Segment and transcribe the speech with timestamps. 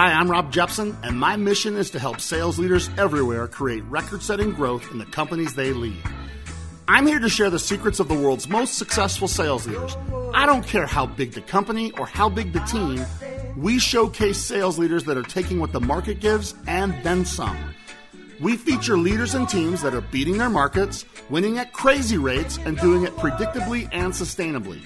[0.00, 4.22] Hi, I'm Rob Jeppsen, and my mission is to help sales leaders everywhere create record
[4.22, 6.02] setting growth in the companies they lead.
[6.88, 9.98] I'm here to share the secrets of the world's most successful sales leaders.
[10.32, 13.04] I don't care how big the company or how big the team,
[13.58, 17.58] we showcase sales leaders that are taking what the market gives and then some.
[18.40, 22.78] We feature leaders and teams that are beating their markets, winning at crazy rates, and
[22.78, 24.80] doing it predictably and sustainably.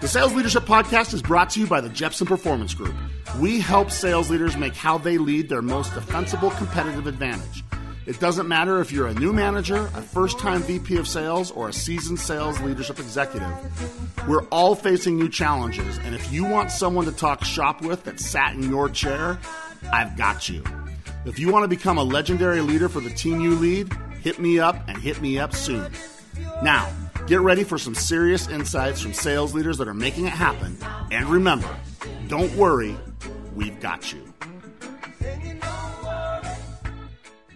[0.00, 2.94] The Sales Leadership Podcast is brought to you by the Jeppsen Performance Group.
[3.38, 7.62] We help sales leaders make how they lead their most defensible competitive advantage.
[8.06, 11.68] It doesn't matter if you're a new manager, a first time VP of sales, or
[11.68, 13.52] a seasoned sales leadership executive.
[14.26, 18.18] We're all facing new challenges, and if you want someone to talk shop with that
[18.18, 19.38] sat in your chair,
[19.92, 20.64] I've got you.
[21.26, 23.92] If you want to become a legendary leader for the team you lead,
[24.22, 25.92] hit me up and hit me up soon.
[26.62, 26.90] Now,
[27.30, 30.76] get ready for some serious insights from sales leaders that are making it happen.
[31.12, 31.72] And remember,
[32.26, 32.96] don't worry,
[33.54, 34.34] we've got you.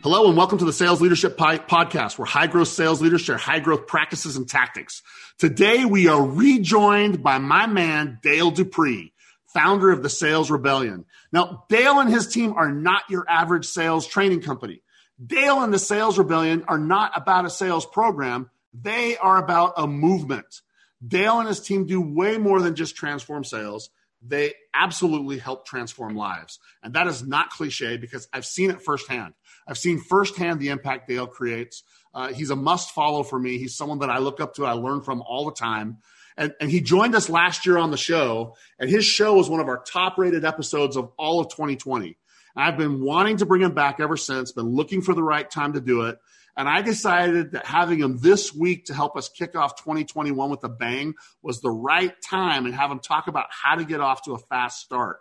[0.01, 3.59] Hello and welcome to the Sales Leadership Podcast, where high growth sales leaders share high
[3.59, 5.03] growth practices and tactics.
[5.39, 9.13] Today we are rejoined by my man, Dale Dupree
[9.53, 11.05] founder of the Sales Rebellion.
[11.33, 14.83] Now, Dale and his team are not your average sales training company.
[15.25, 19.87] Dale and the Sales Rebellion are not about a sales program, they are about a
[19.87, 20.63] movement.
[21.07, 23.91] Dale and his team do way more than just transform sales.
[24.27, 26.59] They absolutely help transform lives.
[26.83, 29.35] And that is not cliche because I've seen it firsthand.
[29.67, 31.83] I've seen firsthand the impact Dale creates.
[32.13, 33.59] Uh, he's a must follow for me.
[33.59, 35.99] He's someone that I look up to, I learn from all the time.
[36.37, 39.61] And, and he joined us last year on the show, and his show was one
[39.61, 42.17] of our top rated episodes of all of 2020.
[42.57, 45.75] I've been wanting to bring him back ever since, been looking for the right time
[45.75, 46.19] to do it.
[46.57, 50.63] And I decided that having him this week to help us kick off 2021 with
[50.63, 54.23] a bang was the right time and have him talk about how to get off
[54.25, 55.21] to a fast start.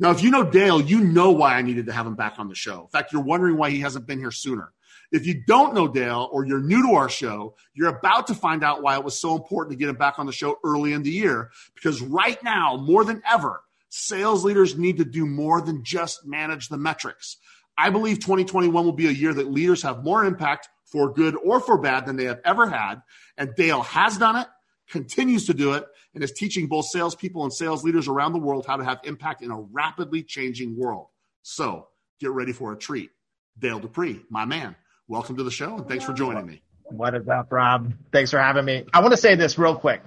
[0.00, 2.48] Now, if you know Dale, you know why I needed to have him back on
[2.48, 2.82] the show.
[2.82, 4.72] In fact, you're wondering why he hasn't been here sooner.
[5.10, 8.62] If you don't know Dale or you're new to our show, you're about to find
[8.62, 11.02] out why it was so important to get him back on the show early in
[11.02, 11.50] the year.
[11.74, 16.68] Because right now, more than ever, sales leaders need to do more than just manage
[16.68, 17.38] the metrics.
[17.78, 21.60] I believe 2021 will be a year that leaders have more impact for good or
[21.60, 22.96] for bad than they have ever had.
[23.36, 24.48] And Dale has done it,
[24.90, 28.66] continues to do it, and is teaching both salespeople and sales leaders around the world
[28.66, 31.06] how to have impact in a rapidly changing world.
[31.42, 31.86] So
[32.18, 33.10] get ready for a treat.
[33.58, 34.74] Dale Dupree, my man
[35.08, 36.62] welcome to the show and thanks for joining me.
[36.84, 37.92] What is up, Rob?
[38.12, 38.84] Thanks for having me.
[38.92, 40.02] I want to say this real quick.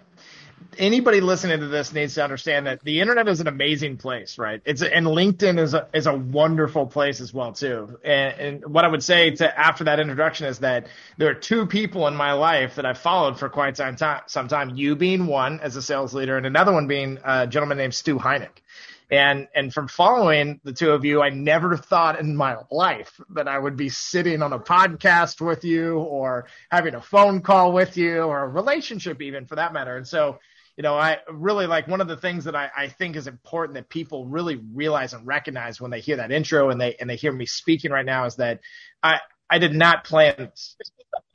[0.78, 4.62] Anybody listening to this needs to understand that the internet is an amazing place, right?
[4.66, 8.00] It's and LinkedIn is a is a wonderful place as well too.
[8.04, 10.88] And, and what I would say to after that introduction is that
[11.18, 14.22] there are two people in my life that I've followed for quite some time.
[14.28, 17.78] Some time, you being one as a sales leader, and another one being a gentleman
[17.78, 18.62] named Stu Heineck.
[19.12, 23.50] And and from following the two of you, I never thought in my life that
[23.50, 27.98] I would be sitting on a podcast with you or having a phone call with
[27.98, 29.98] you or a relationship even for that matter.
[29.98, 30.40] And so,
[30.78, 33.76] you know, I really like one of the things that I, I think is important
[33.76, 37.16] that people really realize and recognize when they hear that intro and they and they
[37.16, 38.62] hear me speaking right now is that
[39.04, 40.52] I I did not plan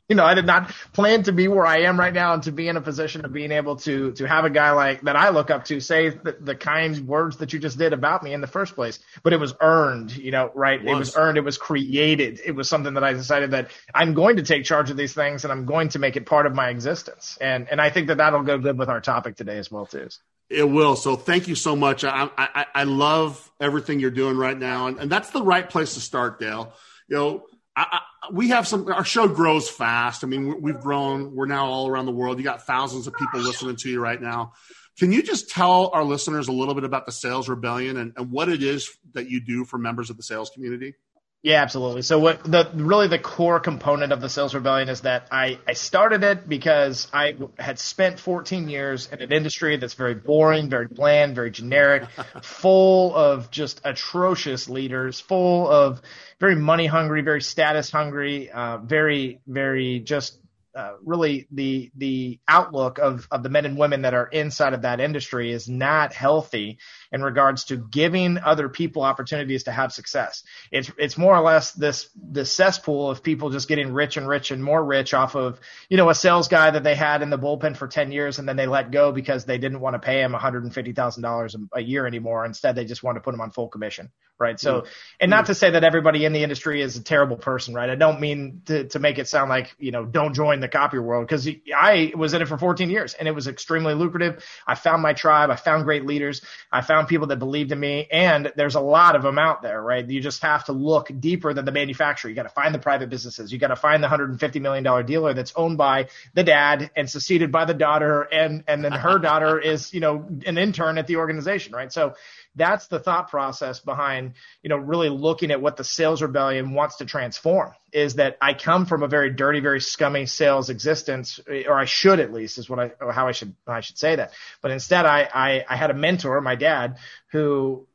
[0.09, 2.53] you know, I did not plan to be where I am right now and to
[2.53, 5.31] be in a position of being able to to have a guy like that I
[5.31, 8.41] look up to say the, the kinds words that you just did about me in
[8.41, 9.01] the first place.
[9.25, 10.81] But it was earned, you know, right?
[10.81, 10.95] It was.
[10.95, 11.39] it was earned.
[11.39, 12.41] It was created.
[12.45, 15.45] It was something that I decided that I'm going to take charge of these things
[15.45, 17.37] and I'm going to make it part of my existence.
[17.41, 20.09] And and I think that that'll go good with our topic today as well too.
[20.49, 20.95] It will.
[20.95, 22.05] So thank you so much.
[22.05, 25.95] I I, I love everything you're doing right now, and, and that's the right place
[25.95, 26.73] to start, Dale.
[27.09, 27.45] You know
[27.77, 28.91] I, I, we have some.
[28.91, 30.25] Our show grows fast.
[30.25, 31.35] I mean, we've grown.
[31.35, 32.39] We're now all around the world.
[32.39, 34.55] You got thousands of people listening to you right now.
[34.99, 38.31] Can you just tell our listeners a little bit about the Sales Rebellion and, and
[38.31, 40.95] what it is that you do for members of the sales community?
[41.43, 42.03] Yeah, absolutely.
[42.03, 45.75] So what the really the core component of the sales rebellion is that I, I
[45.75, 50.89] started it because I had spent 14 years in an industry that's very boring, very
[50.89, 52.09] bland, very generic,
[52.43, 56.03] full of just atrocious leaders, full of
[56.41, 60.41] very money hungry, very status hungry, uh, very very just
[60.77, 64.83] uh, really the the outlook of of the men and women that are inside of
[64.83, 66.79] that industry is not healthy
[67.11, 70.45] in regards to giving other people opportunities to have success.
[70.71, 74.51] It's it's more or less this this cesspool of people just getting rich and rich
[74.51, 75.59] and more rich off of
[75.89, 78.47] you know a sales guy that they had in the bullpen for ten years and
[78.47, 80.93] then they let go because they didn't want to pay him one hundred and fifty
[80.93, 82.45] thousand dollars a year anymore.
[82.45, 84.61] Instead, they just want to put him on full commission, right?
[84.61, 84.89] So, mm-hmm.
[85.21, 87.89] and not to say that everybody in the industry is a terrible person, right?
[87.89, 90.79] I don't mean to to make it sound like you know don't join the the
[90.79, 94.45] copier world because I was in it for 14 years and it was extremely lucrative.
[94.67, 95.51] I found my tribe.
[95.51, 96.43] I found great leaders.
[96.71, 99.83] I found people that believed in me and there's a lot of them out there,
[99.83, 100.09] right?
[100.09, 102.29] You just have to look deeper than the manufacturer.
[102.29, 103.53] You got to find the private businesses.
[103.53, 107.53] You got to find the $150 million dealer that's owned by the dad and succeeded
[107.53, 108.23] by the daughter.
[108.23, 111.93] And, and then her daughter is, you know, an intern at the organization, right?
[111.93, 112.15] So
[112.57, 114.33] that's the thought process behind,
[114.63, 118.55] you know, really looking at what the sales rebellion wants to transform is that I
[118.55, 122.69] come from a very dirty, very scummy sales existence, or I should at least is
[122.69, 124.33] what I, how I should, I should say that.
[124.63, 126.99] But instead I, I, I had a mentor, my dad,
[127.31, 127.87] who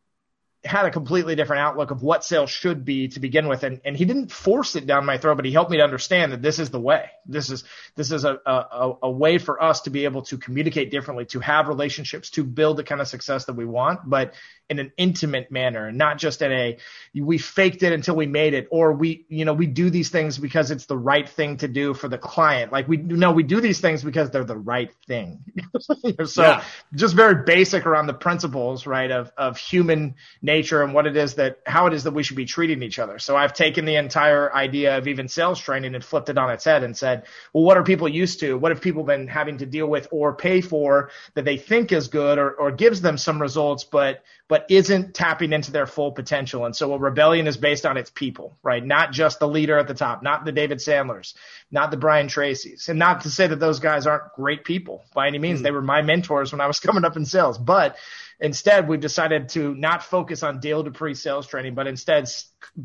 [0.63, 3.63] had a completely different outlook of what sales should be to begin with.
[3.63, 6.33] And, and he didn't force it down my throat, but he helped me to understand
[6.33, 7.09] that this is the way.
[7.25, 7.63] This is,
[7.95, 11.39] this is a, a, a way for us to be able to communicate differently, to
[11.39, 14.35] have relationships, to build the kind of success that we want, but
[14.71, 16.77] in an intimate manner, and not just in a,
[17.13, 20.37] we faked it until we made it, or we, you know, we do these things
[20.37, 22.71] because it's the right thing to do for the client.
[22.71, 25.43] Like we, no, we do these things because they're the right thing.
[26.25, 26.63] so yeah.
[26.95, 31.17] just very basic around the principles, right, of, of human nature nature and what it
[31.17, 33.19] is that how it is that we should be treating each other.
[33.19, 36.63] So I've taken the entire idea of even sales training and flipped it on its
[36.63, 37.23] head and said,
[37.53, 38.57] well, what are people used to?
[38.57, 42.07] What have people been having to deal with or pay for that they think is
[42.07, 46.65] good or, or gives them some results, but but isn't tapping into their full potential.
[46.65, 48.85] And so a rebellion is based on its people, right?
[48.85, 51.35] Not just the leader at the top, not the David Sandlers,
[51.71, 52.89] not the Brian Tracy's.
[52.89, 55.59] And not to say that those guys aren't great people by any means.
[55.59, 55.63] Mm.
[55.63, 57.97] They were my mentors when I was coming up in sales, but
[58.41, 62.27] Instead, we've decided to not focus on Dale Dupree sales training, but instead,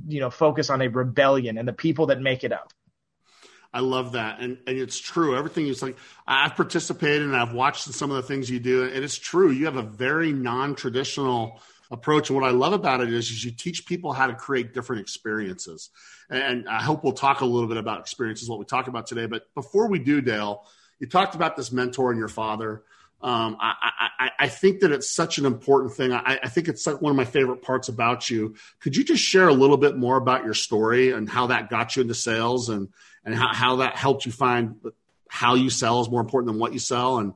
[0.06, 2.75] you know, focus on a rebellion and the people that make it up.
[3.76, 4.40] I love that.
[4.40, 5.37] And, and it's true.
[5.37, 8.84] Everything is like, I've participated and I've watched some of the things you do.
[8.84, 9.50] And it's true.
[9.50, 12.31] You have a very non traditional approach.
[12.31, 15.02] And what I love about it is, is you teach people how to create different
[15.02, 15.90] experiences.
[16.31, 19.26] And I hope we'll talk a little bit about experiences, what we talk about today.
[19.26, 20.64] But before we do, Dale,
[20.99, 22.82] you talked about this mentor and your father.
[23.20, 23.75] Um, I,
[24.19, 26.12] I, I, think that it's such an important thing.
[26.12, 28.56] I, I, think it's like one of my favorite parts about you.
[28.81, 31.96] Could you just share a little bit more about your story and how that got
[31.96, 32.88] you into sales and,
[33.26, 34.76] and how, how that helped you find
[35.28, 37.19] how you sell is more important than what you sell?
[37.19, 37.34] And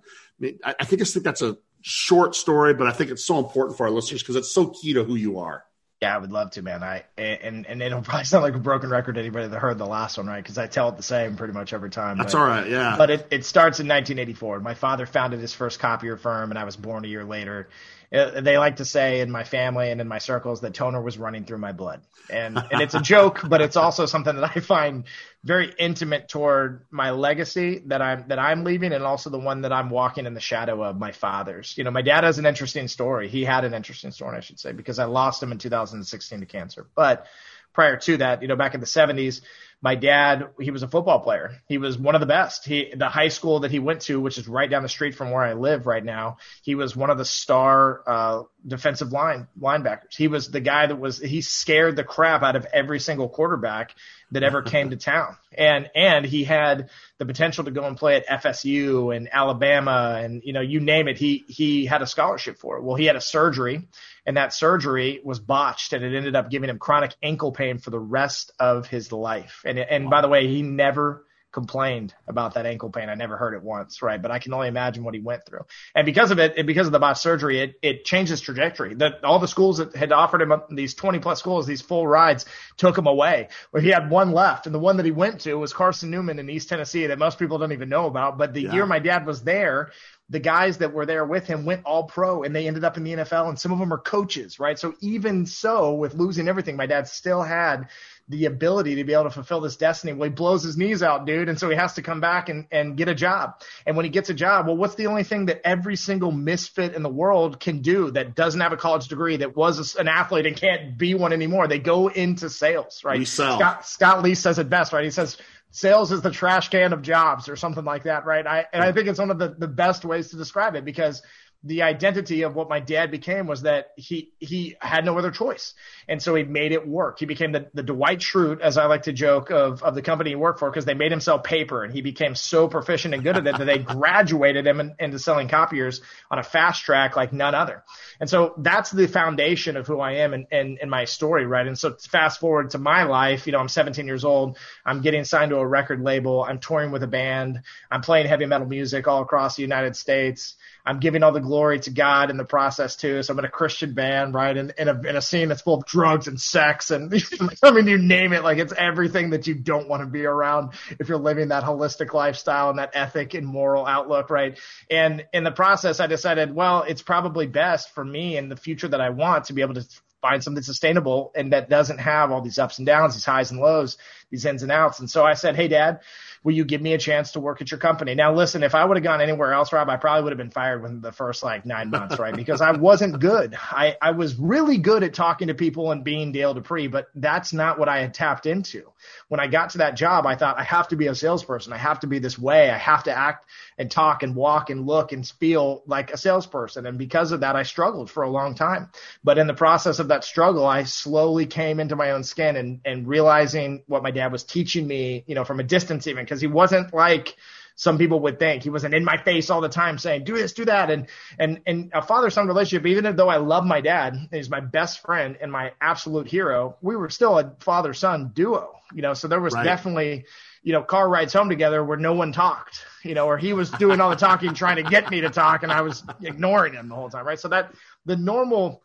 [0.64, 3.76] I, I think I think that's a short story, but I think it's so important
[3.76, 5.64] for our listeners because it's so key to who you are.
[6.00, 6.82] Yeah, I would love to, man.
[6.82, 9.86] I and and it'll probably sound like a broken record to anybody that heard the
[9.86, 10.42] last one, right?
[10.42, 12.16] Because I tell it the same pretty much every time.
[12.16, 12.94] That's but, all right, yeah.
[12.96, 14.60] But it, it starts in 1984.
[14.60, 17.68] My father founded his first copier firm, and I was born a year later.
[18.12, 21.16] Uh, they like to say in my family and in my circles that toner was
[21.16, 24.60] running through my blood, and and it's a joke, but it's also something that I
[24.60, 25.04] find
[25.44, 29.72] very intimate toward my legacy that I'm that I'm leaving, and also the one that
[29.72, 31.78] I'm walking in the shadow of my father's.
[31.78, 33.28] You know, my dad has an interesting story.
[33.28, 36.46] He had an interesting story, I should say, because I lost him in 2016 to
[36.46, 37.26] cancer, but
[37.72, 39.40] prior to that, you know, back in the 70s,
[39.82, 41.62] my dad, he was a football player.
[41.66, 42.66] He was one of the best.
[42.66, 45.30] He, the high school that he went to, which is right down the street from
[45.30, 50.14] where I live right now, he was one of the star, uh, defensive line linebackers.
[50.14, 53.94] He was the guy that was, he scared the crap out of every single quarterback
[54.32, 55.36] that ever came to town.
[55.56, 60.42] And, and he had the potential to go and play at FSU and Alabama and,
[60.44, 61.18] you know, you name it.
[61.18, 62.84] He, he had a scholarship for it.
[62.84, 63.88] Well, he had a surgery
[64.26, 67.90] and that surgery was botched and it ended up giving him chronic ankle pain for
[67.90, 69.62] the rest of his life.
[69.70, 73.08] And, and by the way, he never complained about that ankle pain.
[73.08, 74.20] I never heard it once, right?
[74.20, 75.64] But I can only imagine what he went through.
[75.94, 78.94] And because of it, and because of the botched surgery, it, it changed his trajectory.
[78.94, 82.06] That all the schools that had offered him uh, these 20 plus schools, these full
[82.06, 84.66] rides took him away where he had one left.
[84.66, 87.38] And the one that he went to was Carson Newman in East Tennessee that most
[87.38, 88.38] people don't even know about.
[88.38, 88.72] But the yeah.
[88.72, 89.90] year my dad was there,
[90.28, 93.02] the guys that were there with him went all pro and they ended up in
[93.02, 94.78] the NFL and some of them are coaches, right?
[94.78, 97.88] So even so, with losing everything, my dad still had
[98.30, 100.12] the ability to be able to fulfill this destiny.
[100.12, 101.48] Well, he blows his knees out, dude.
[101.48, 103.60] And so he has to come back and, and get a job.
[103.84, 106.94] And when he gets a job, well, what's the only thing that every single misfit
[106.94, 110.46] in the world can do that doesn't have a college degree, that was an athlete
[110.46, 111.66] and can't be one anymore?
[111.66, 113.18] They go into sales, right?
[113.18, 113.58] We sell.
[113.58, 115.04] Scott, Scott Leese says it best, right?
[115.04, 115.36] He says,
[115.72, 118.46] sales is the trash can of jobs or something like that, right?
[118.46, 121.20] I, and I think it's one of the, the best ways to describe it because
[121.62, 125.74] the identity of what my dad became was that he he had no other choice,
[126.08, 127.18] and so he made it work.
[127.18, 130.30] He became the, the Dwight Schrute, as I like to joke, of of the company
[130.30, 133.22] he worked for, because they made him sell paper, and he became so proficient and
[133.22, 136.00] good at it that they graduated him in, into selling copiers
[136.30, 137.84] on a fast track like none other.
[138.20, 141.66] And so that's the foundation of who I am and in, in my story, right?
[141.66, 145.24] And so fast forward to my life, you know, I'm 17 years old, I'm getting
[145.24, 149.06] signed to a record label, I'm touring with a band, I'm playing heavy metal music
[149.06, 150.54] all across the United States.
[150.90, 153.22] I'm giving all the glory to God in the process too.
[153.22, 154.56] So I'm in a Christian band, right?
[154.56, 157.14] In, in a, in a scene that's full of drugs and sex and
[157.62, 160.72] I mean, you name it, like it's everything that you don't want to be around
[160.98, 164.58] if you're living that holistic lifestyle and that ethic and moral outlook, right?
[164.90, 168.88] And in the process, I decided, well, it's probably best for me in the future
[168.88, 169.86] that I want to be able to
[170.20, 173.60] find something sustainable and that doesn't have all these ups and downs, these highs and
[173.60, 173.96] lows,
[174.30, 175.00] these ins and outs.
[175.00, 176.00] And so I said, Hey, dad,
[176.42, 178.14] will you give me a chance to work at your company?
[178.14, 180.50] Now, listen, if I would have gone anywhere else, Rob, I probably would have been
[180.50, 182.34] fired within the first like nine months, right?
[182.34, 183.56] Because I wasn't good.
[183.60, 187.52] I, I was really good at talking to people and being Dale Dupree, but that's
[187.52, 188.90] not what I had tapped into.
[189.28, 191.72] When I got to that job, I thought I have to be a salesperson.
[191.72, 192.70] I have to be this way.
[192.70, 193.46] I have to act
[193.78, 196.86] and talk and walk and look and feel like a salesperson.
[196.86, 198.90] And because of that, I struggled for a long time.
[199.24, 202.80] But in the process of that struggle, I slowly came into my own skin and,
[202.84, 206.40] and realizing what my dad was teaching me, you know, from a distance even, because
[206.40, 207.36] he wasn't like,
[207.80, 208.62] some people would think.
[208.62, 211.06] He wasn't in my face all the time saying do this do that and
[211.38, 215.00] and and a father son relationship even though i love my dad he's my best
[215.00, 219.14] friend and my absolute hero we were still a father son duo you know?
[219.14, 219.64] So there was right.
[219.64, 220.26] definitely
[220.62, 223.70] you know car rides home together where no one talked you know or he was
[223.70, 226.88] doing all the talking trying to get me to talk and i was ignoring him
[226.88, 227.40] the whole time right?
[227.40, 227.72] So that
[228.04, 228.82] the normal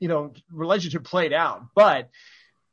[0.00, 2.08] you know relationship played out but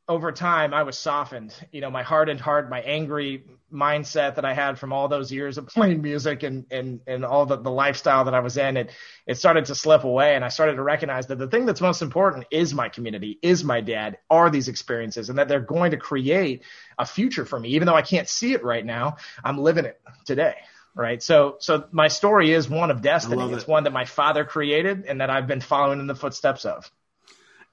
[0.08, 1.56] over time I was softened.
[1.72, 5.58] You know, my hardened heart, my angry mindset that I had from all those years
[5.58, 8.92] of playing music and and and all the, the lifestyle that I was in, it
[9.26, 12.02] it started to slip away and I started to recognize that the thing that's most
[12.02, 15.98] important is my community, is my dad, are these experiences and that they're going to
[15.98, 16.64] create
[17.00, 17.70] a future for me.
[17.70, 20.56] Even though I can't see it right now, I'm living it today.
[20.96, 21.24] Right.
[21.24, 23.52] So so my story is one of destiny.
[23.52, 23.56] It.
[23.56, 26.92] It's one that my father created and that I've been following in the footsteps of.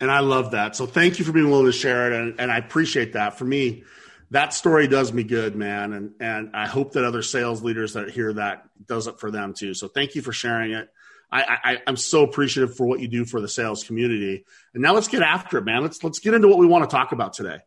[0.00, 0.76] And I love that.
[0.76, 2.18] So thank you for being willing to share it.
[2.18, 3.38] And, and I appreciate that.
[3.38, 3.84] For me,
[4.30, 5.92] that story does me good, man.
[5.92, 9.52] And, and I hope that other sales leaders that hear that does it for them
[9.52, 9.74] too.
[9.74, 10.88] So thank you for sharing it.
[11.32, 14.44] I, I, I'm so appreciative for what you do for the sales community.
[14.74, 15.82] And now let's get after it, man.
[15.82, 17.58] Let's, let's get into what we want to talk about today.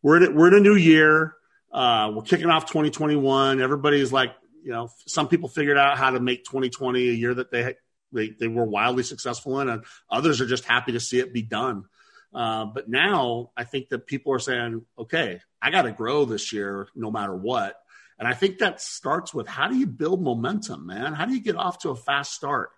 [0.00, 1.34] We're in, we're in a new year.
[1.70, 3.60] Uh, we're kicking off 2021.
[3.60, 4.32] Everybody's like,
[4.64, 7.74] you know, some people figured out how to make 2020 a year that they
[8.12, 11.42] they, they were wildly successful in, and others are just happy to see it be
[11.42, 11.84] done.
[12.32, 16.52] Uh, but now I think that people are saying, okay, I got to grow this
[16.52, 17.76] year no matter what.
[18.18, 21.14] And I think that starts with how do you build momentum, man?
[21.14, 22.70] How do you get off to a fast start?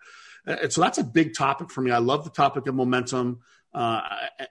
[0.47, 1.91] And so that's a big topic for me.
[1.91, 3.41] I love the topic of momentum.
[3.75, 4.03] Uh,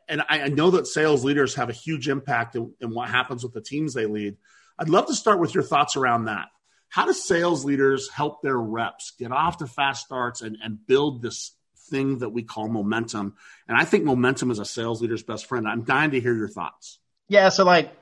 [0.07, 3.43] and I, I, know that sales leaders have a huge impact in, in what happens
[3.43, 4.35] with the teams they lead.
[4.79, 6.47] I'd love to start with your thoughts around that.
[6.91, 11.21] How do sales leaders help their reps get off to fast starts and, and build
[11.21, 11.53] this
[11.89, 13.35] thing that we call momentum?
[13.65, 15.65] And I think momentum is a sales leader's best friend.
[15.65, 16.99] I'm dying to hear your thoughts.
[17.29, 17.47] Yeah.
[17.47, 17.93] So like,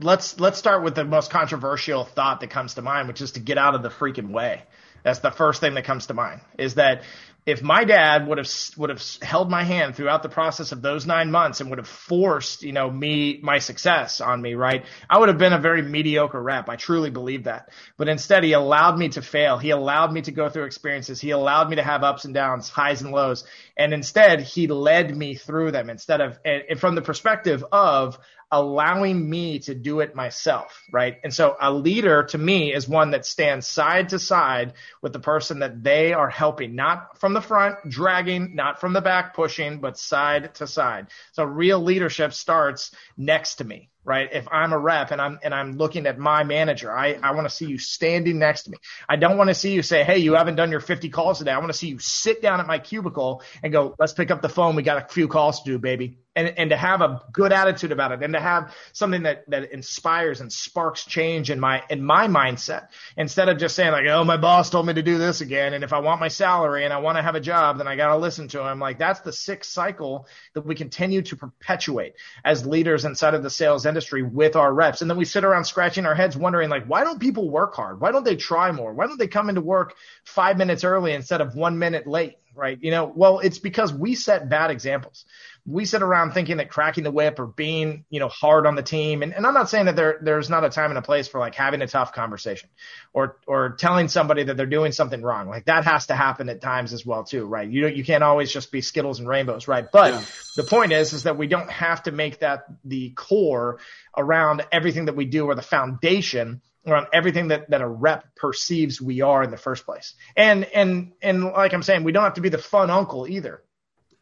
[0.00, 3.40] let's, let's start with the most controversial thought that comes to mind, which is to
[3.40, 4.62] get out of the freaking way.
[5.02, 7.02] That's the first thing that comes to mind is that
[7.46, 11.06] if my dad would have would have held my hand throughout the process of those
[11.06, 15.16] nine months and would have forced you know me my success on me right i
[15.16, 16.68] would have been a very mediocre rep.
[16.68, 17.70] I truly believe that.
[17.96, 19.58] But instead he allowed me to fail.
[19.58, 21.20] He allowed me to go through experiences.
[21.20, 23.44] He allowed me to have ups and downs highs and lows.
[23.76, 28.18] And instead he led me through them instead of and from the perspective of
[28.50, 31.18] allowing me to do it myself, right?
[31.24, 35.18] And so a leader to me is one that stands side to side with the
[35.18, 39.80] person that they are helping, not from the front dragging, not from the back pushing,
[39.80, 41.08] but side to side.
[41.32, 44.28] So real leadership starts next to me, right?
[44.32, 47.48] If I'm a rep and I'm and I'm looking at my manager, I, I want
[47.48, 48.78] to see you standing next to me.
[49.08, 51.50] I don't want to see you say, Hey, you haven't done your 50 calls today.
[51.50, 54.40] I want to see you sit down at my cubicle and go, let's pick up
[54.40, 54.76] the phone.
[54.76, 57.90] We got a few calls to do, baby and, and to have a good attitude
[57.90, 62.04] about it and to have something that, that inspires and sparks change in my, in
[62.04, 65.40] my mindset instead of just saying like, Oh, my boss told me to do this
[65.40, 65.72] again.
[65.72, 67.96] And if I want my salary and I want to have a job, then I
[67.96, 68.78] got to listen to him.
[68.78, 72.12] Like that's the sixth cycle that we continue to perpetuate
[72.44, 75.00] as leaders inside of the sales industry with our reps.
[75.00, 78.00] And then we sit around scratching our heads wondering like, why don't people work hard?
[78.00, 78.92] Why don't they try more?
[78.92, 82.36] Why don't they come into work five minutes early instead of one minute late?
[82.54, 82.78] Right.
[82.80, 85.26] You know, well, it's because we set bad examples
[85.66, 88.82] we sit around thinking that cracking the whip or being, you know, hard on the
[88.82, 89.22] team.
[89.22, 91.40] And, and I'm not saying that there, there's not a time and a place for
[91.40, 92.68] like having a tough conversation
[93.12, 95.48] or, or telling somebody that they're doing something wrong.
[95.48, 97.68] Like that has to happen at times as well too, right?
[97.68, 99.86] You you can't always just be Skittles and rainbows, right?
[99.90, 100.24] But yeah.
[100.54, 103.80] the point is, is that we don't have to make that the core
[104.16, 109.00] around everything that we do or the foundation around everything that, that a rep perceives
[109.00, 110.14] we are in the first place.
[110.36, 113.62] And, and, and like I'm saying, we don't have to be the fun uncle either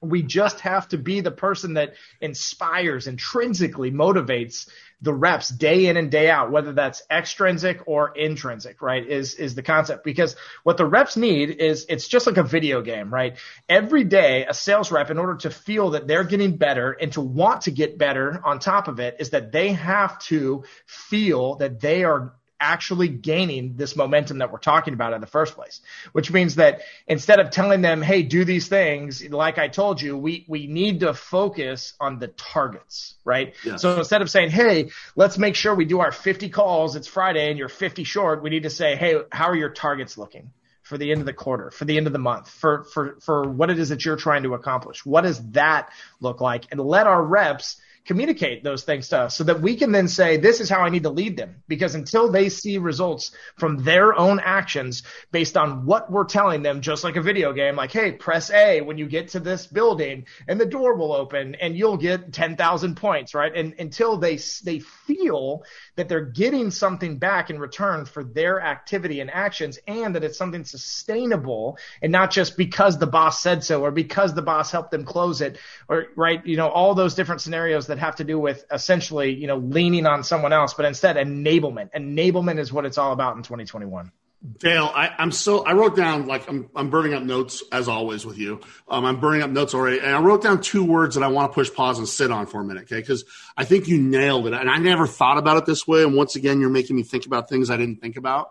[0.04, 4.68] We just have to be the person that inspires, intrinsically motivates
[5.00, 9.06] the reps day in and day out, whether that's extrinsic or intrinsic, right?
[9.06, 12.80] Is, is the concept because what the reps need is it's just like a video
[12.80, 13.36] game, right?
[13.68, 17.20] Every day, a sales rep, in order to feel that they're getting better and to
[17.20, 21.80] want to get better on top of it is that they have to feel that
[21.80, 26.32] they are actually gaining this momentum that we're talking about in the first place, which
[26.32, 30.46] means that instead of telling them, Hey, do these things, like I told you, we,
[30.48, 33.54] we need to focus on the targets, right?
[33.64, 33.82] Yes.
[33.82, 36.96] So instead of saying, Hey, let's make sure we do our 50 calls.
[36.96, 38.42] It's Friday and you're 50 short.
[38.42, 40.50] We need to say, Hey, how are your targets looking?
[40.82, 43.48] for the end of the quarter, for the end of the month, for, for, for
[43.48, 45.04] what it is that you're trying to accomplish.
[45.06, 45.88] What does that
[46.20, 46.66] look like?
[46.70, 50.36] And let our reps communicate those things to us so that we can then say,
[50.36, 51.62] this is how I need to lead them.
[51.68, 56.82] Because until they see results from their own actions based on what we're telling them,
[56.82, 60.26] just like a video game, like, hey, press A when you get to this building
[60.46, 63.54] and the door will open and you'll get 10,000 points, right?
[63.54, 65.64] And until they, they feel
[65.96, 70.36] that they're getting something back in return for their activity and actions and that it's
[70.36, 74.90] something sustainable and not just because the boss said so or because the boss helped
[74.90, 75.58] them close it
[75.88, 79.32] or, right, you know, all those different scenarios that that have to do with essentially,
[79.32, 81.90] you know, leaning on someone else, but instead enablement.
[81.92, 84.10] Enablement is what it's all about in 2021.
[84.58, 88.26] Dale, I, am so I wrote down like I'm I'm burning up notes as always
[88.26, 88.60] with you.
[88.86, 91.50] Um, I'm burning up notes already, and I wrote down two words that I want
[91.50, 93.00] to push pause and sit on for a minute, okay?
[93.00, 93.24] Because
[93.56, 96.02] I think you nailed it, and I never thought about it this way.
[96.02, 98.50] And once again, you're making me think about things I didn't think about.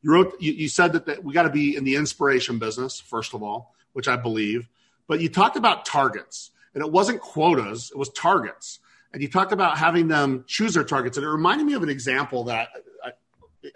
[0.00, 2.98] You wrote you, you said that, that we got to be in the inspiration business
[2.98, 4.70] first of all, which I believe,
[5.06, 8.78] but you talked about targets, and it wasn't quotas; it was targets
[9.14, 11.16] and you talked about having them choose their targets.
[11.16, 12.68] And it reminded me of an example that
[13.02, 13.12] I,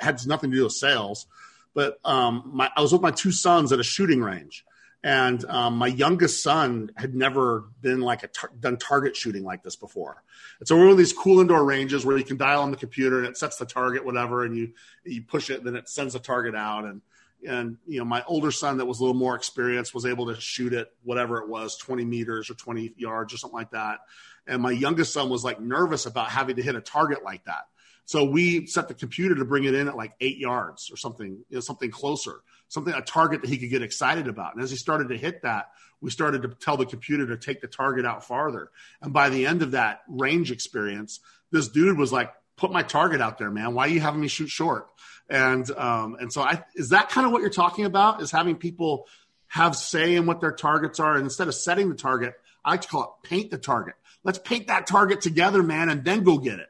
[0.00, 1.26] had nothing to do with sales,
[1.74, 4.64] but um, my, I was with my two sons at a shooting range,
[5.02, 9.62] and um, my youngest son had never been like a tar- done target shooting like
[9.62, 10.22] this before.
[10.58, 13.18] And so we're in these cool indoor ranges where you can dial on the computer
[13.18, 14.72] and it sets the target, whatever, and you
[15.04, 16.84] you push it, and then it sends the target out.
[16.84, 17.00] And
[17.46, 20.40] and you know my older son that was a little more experienced was able to
[20.40, 24.00] shoot it whatever it was 20 meters or 20 yards or something like that
[24.48, 27.66] and my youngest son was like nervous about having to hit a target like that.
[28.06, 31.28] So we set the computer to bring it in at like eight yards or something,
[31.28, 34.54] you know, something closer, something a target that he could get excited about.
[34.54, 35.68] And as he started to hit that,
[36.00, 38.70] we started to tell the computer to take the target out farther.
[39.02, 41.20] And by the end of that range experience,
[41.52, 43.74] this dude was like, "Put my target out there, man.
[43.74, 44.88] Why are you having me shoot short?"
[45.30, 48.20] And um, and so I is that kind of what you're talking about?
[48.20, 49.06] Is having people
[49.46, 52.82] have say in what their targets are, and instead of setting the target, I like
[52.82, 53.94] to call it paint the target
[54.24, 56.68] let's paint that target together, man, and then go get it.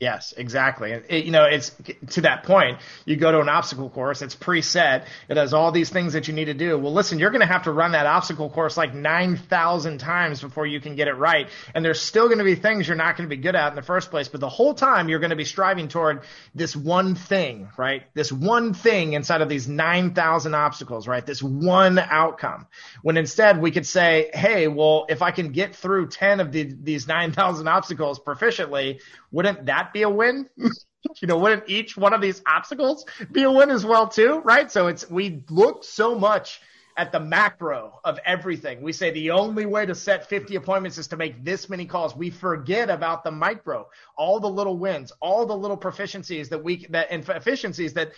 [0.00, 0.92] Yes, exactly.
[0.92, 1.76] It, you know, it's
[2.12, 2.78] to that point.
[3.04, 5.04] You go to an obstacle course, it's preset.
[5.28, 6.78] It has all these things that you need to do.
[6.78, 10.66] Well, listen, you're going to have to run that obstacle course like 9,000 times before
[10.66, 11.50] you can get it right.
[11.74, 13.76] And there's still going to be things you're not going to be good at in
[13.76, 14.26] the first place.
[14.26, 16.22] But the whole time you're going to be striving toward
[16.54, 18.04] this one thing, right?
[18.14, 21.26] This one thing inside of these 9,000 obstacles, right?
[21.26, 22.68] This one outcome.
[23.02, 26.74] When instead we could say, Hey, well, if I can get through 10 of the,
[26.82, 30.48] these 9,000 obstacles proficiently, wouldn't that be a win?
[30.56, 34.40] you know, wouldn't each one of these obstacles be a win as well too?
[34.44, 34.70] Right.
[34.70, 36.60] So it's, we look so much
[36.96, 38.82] at the macro of everything.
[38.82, 42.14] We say the only way to set 50 appointments is to make this many calls.
[42.14, 46.86] We forget about the micro, all the little wins, all the little proficiencies that we,
[46.90, 48.12] that and efficiencies that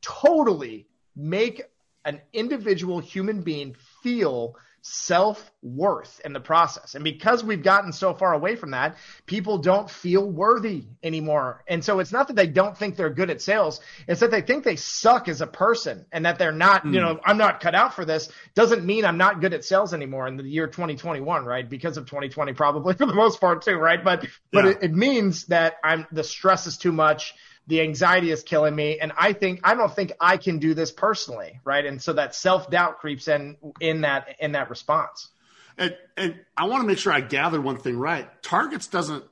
[0.00, 1.62] totally make
[2.04, 6.94] an individual human being feel self worth in the process.
[6.94, 11.64] And because we've gotten so far away from that, people don't feel worthy anymore.
[11.66, 13.80] And so it's not that they don't think they're good at sales.
[14.06, 16.94] It's that they think they suck as a person and that they're not, mm.
[16.94, 19.92] you know, I'm not cut out for this doesn't mean I'm not good at sales
[19.92, 21.68] anymore in the year 2021, right?
[21.68, 24.02] Because of 2020, probably for the most part too, right?
[24.02, 27.34] But, but it, it means that I'm, the stress is too much
[27.68, 30.90] the anxiety is killing me and i think i don't think i can do this
[30.90, 31.84] personally right?
[31.84, 35.28] And so that self-doubt creeps in in that in that response.
[35.76, 38.26] And, and i want to make sure i gather one thing right.
[38.42, 39.24] Targets doesn't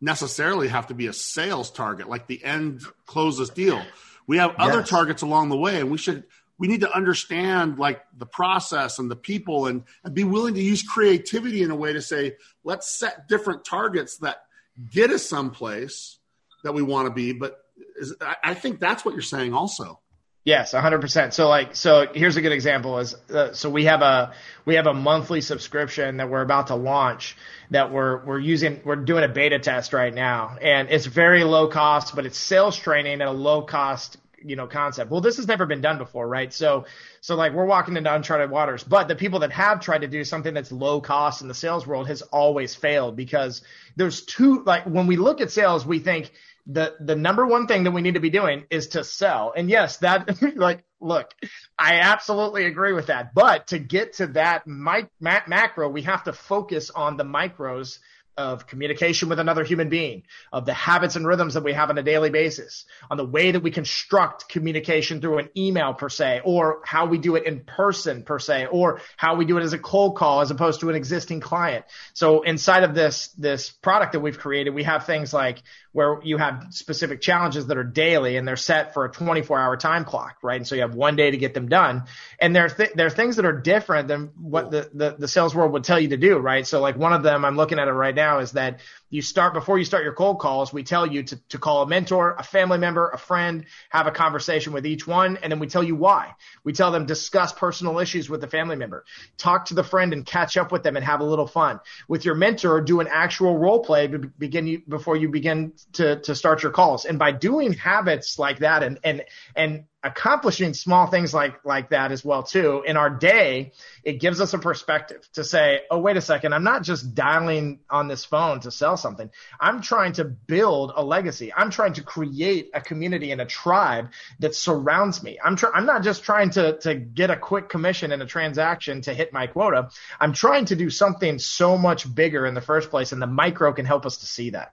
[0.00, 3.82] necessarily have to be a sales target like the end closes deal.
[4.26, 4.90] We have other yes.
[4.90, 6.24] targets along the way and we should
[6.58, 10.62] we need to understand like the process and the people and, and be willing to
[10.62, 14.42] use creativity in a way to say let's set different targets that
[14.90, 16.18] get us someplace
[16.64, 17.65] that we want to be but
[17.96, 20.00] is, I think that's what you're saying also.
[20.44, 21.32] Yes, 100%.
[21.32, 24.32] So like so here's a good example is uh, so we have a
[24.64, 27.36] we have a monthly subscription that we're about to launch
[27.70, 31.66] that we're we're using we're doing a beta test right now and it's very low
[31.66, 35.10] cost but it's sales training at a low cost you know, concept.
[35.10, 36.52] Well, this has never been done before, right?
[36.52, 36.86] So,
[37.20, 40.22] so like we're walking into uncharted waters, but the people that have tried to do
[40.24, 43.62] something that's low cost in the sales world has always failed because
[43.96, 46.32] there's two, like when we look at sales, we think
[46.66, 49.52] the, the number one thing that we need to be doing is to sell.
[49.56, 51.32] And yes, that like, look,
[51.78, 53.34] I absolutely agree with that.
[53.34, 57.98] But to get to that mic- macro, we have to focus on the micros
[58.36, 61.96] of communication with another human being, of the habits and rhythms that we have on
[61.96, 66.42] a daily basis, on the way that we construct communication through an email per se,
[66.44, 69.72] or how we do it in person per se, or how we do it as
[69.72, 71.84] a cold call as opposed to an existing client.
[72.12, 75.62] So inside of this, this product that we've created, we have things like
[75.96, 79.78] where you have specific challenges that are daily and they're set for a 24 hour
[79.78, 80.56] time clock, right?
[80.56, 82.02] And so you have one day to get them done.
[82.38, 85.54] And there, th- there are things that are different than what the, the, the sales
[85.54, 86.66] world would tell you to do, right?
[86.66, 89.54] So like one of them, I'm looking at it right now is that you start
[89.54, 92.42] before you start your cold calls, we tell you to, to call a mentor, a
[92.42, 95.94] family member, a friend, have a conversation with each one, and then we tell you
[95.94, 96.34] why.
[96.64, 99.04] We tell them discuss personal issues with the family member,
[99.38, 101.80] talk to the friend and catch up with them and have a little fun.
[102.08, 106.34] With your mentor, do an actual role play begin you, before you begin to, to
[106.34, 107.04] start your calls.
[107.04, 112.12] And by doing habits like that and, and, and accomplishing small things like like that
[112.12, 112.82] as well too.
[112.86, 113.72] In our day
[114.04, 117.80] it gives us a perspective to say oh wait a second i'm not just dialing
[117.90, 119.30] on this phone to sell something.
[119.60, 121.52] I'm trying to build a legacy.
[121.52, 125.38] I'm trying to create a community and a tribe that surrounds me.
[125.44, 129.00] I'm trying i'm not just trying to to get a quick commission in a transaction
[129.02, 129.90] to hit my quota.
[130.20, 133.72] I'm trying to do something so much bigger in the first place and the micro
[133.72, 134.72] can help us to see that.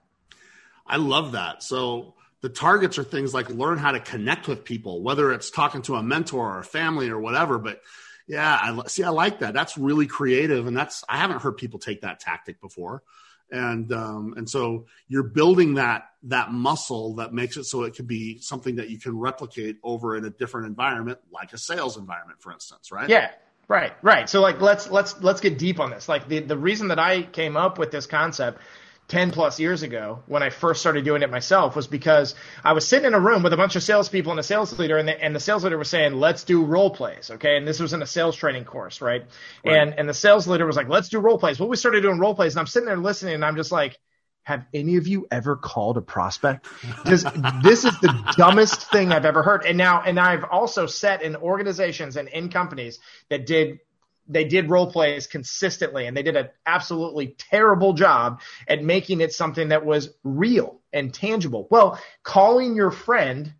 [0.86, 1.62] I love that.
[1.62, 2.14] So
[2.44, 5.94] the targets are things like learn how to connect with people, whether it's talking to
[5.94, 7.58] a mentor or a family or whatever.
[7.58, 7.80] But
[8.26, 9.02] yeah, I see.
[9.02, 9.54] I like that.
[9.54, 13.02] That's really creative, and that's I haven't heard people take that tactic before.
[13.50, 18.06] And um, and so you're building that that muscle that makes it so it could
[18.06, 22.42] be something that you can replicate over in a different environment, like a sales environment,
[22.42, 23.08] for instance, right?
[23.08, 23.30] Yeah,
[23.68, 24.28] right, right.
[24.28, 26.10] So like let's let's let's get deep on this.
[26.10, 28.58] Like the the reason that I came up with this concept
[29.08, 32.88] 10 plus years ago when I first started doing it myself was because I was
[32.88, 35.22] sitting in a room with a bunch of salespeople and a sales leader, and the,
[35.22, 37.30] and the sales leader was saying, let's do role plays.
[37.30, 37.56] Okay.
[37.56, 39.24] And this was in a sales training course, right?
[39.64, 39.76] right?
[39.76, 41.60] And, and the sales leader was like, let's do role plays.
[41.60, 43.98] Well, we started doing role plays, and I'm sitting there listening, and I'm just like,
[44.44, 46.66] have any of you ever called a prospect?
[47.02, 47.24] Because
[47.62, 49.66] this is the dumbest thing I've ever heard.
[49.66, 53.80] And now, and I've also sat in organizations and in companies that did
[54.28, 59.32] they did role plays consistently and they did an absolutely terrible job at making it
[59.32, 61.68] something that was real and tangible.
[61.70, 63.52] Well, calling your friend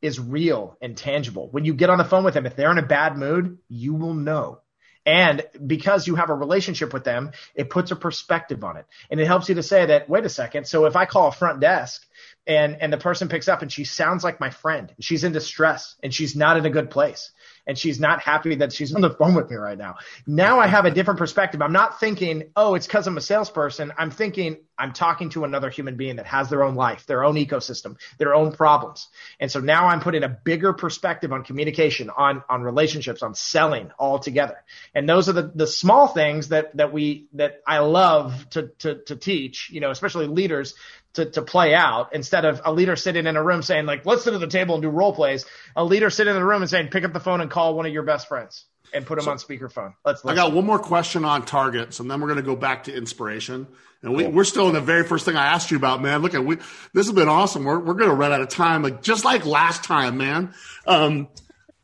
[0.00, 1.48] is real and tangible.
[1.50, 3.94] When you get on the phone with them, if they're in a bad mood, you
[3.94, 4.60] will know.
[5.04, 8.86] And because you have a relationship with them, it puts a perspective on it.
[9.10, 10.66] And it helps you to say that, wait a second.
[10.66, 12.06] So if I call a front desk
[12.46, 15.94] and, and the person picks up and she sounds like my friend, she's in distress
[16.02, 17.30] and she's not in a good place
[17.66, 19.96] and she's not happy that she's on the phone with me right now.
[20.26, 21.62] Now I have a different perspective.
[21.62, 23.92] I'm not thinking, oh, it's because I'm a salesperson.
[23.96, 27.36] I'm thinking I'm talking to another human being that has their own life, their own
[27.36, 29.08] ecosystem, their own problems.
[29.38, 33.92] And so now I'm putting a bigger perspective on communication, on, on relationships, on selling
[33.96, 34.56] all together.
[34.92, 39.02] And those are the, the small things that, that we, that I love to, to,
[39.04, 40.74] to teach, you know, especially leaders
[41.14, 44.24] to, to play out instead of a leader sitting in a room saying like, let's
[44.24, 45.44] sit at the table and do role plays.
[45.76, 47.86] A leader sitting in the room and saying, pick up the phone and call one
[47.86, 49.94] of your best friends and put them so, on speakerphone.
[50.04, 50.24] Let's.
[50.24, 50.38] Listen.
[50.38, 52.94] I got one more question on targets, and then we're going to go back to
[52.94, 53.66] inspiration.
[54.02, 56.22] And we, we're still in the very first thing I asked you about, man.
[56.22, 56.56] Look at we.
[56.92, 57.64] This has been awesome.
[57.64, 60.54] We're we're going to run out of time, like just like last time, man.
[60.86, 61.28] Um,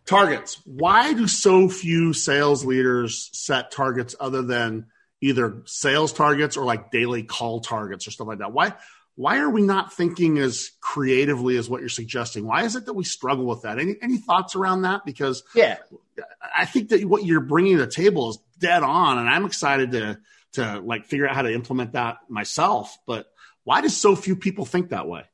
[0.06, 0.60] targets.
[0.64, 4.86] Why do so few sales leaders set targets other than
[5.20, 8.52] either sales targets or like daily call targets or stuff like that?
[8.52, 8.74] Why?
[9.18, 12.46] Why are we not thinking as creatively as what you're suggesting?
[12.46, 13.80] Why is it that we struggle with that?
[13.80, 15.04] Any any thoughts around that?
[15.04, 15.78] Because yeah,
[16.56, 19.90] I think that what you're bringing to the table is dead on, and I'm excited
[19.90, 20.20] to
[20.52, 22.96] to like figure out how to implement that myself.
[23.08, 23.26] But
[23.64, 25.24] why do so few people think that way?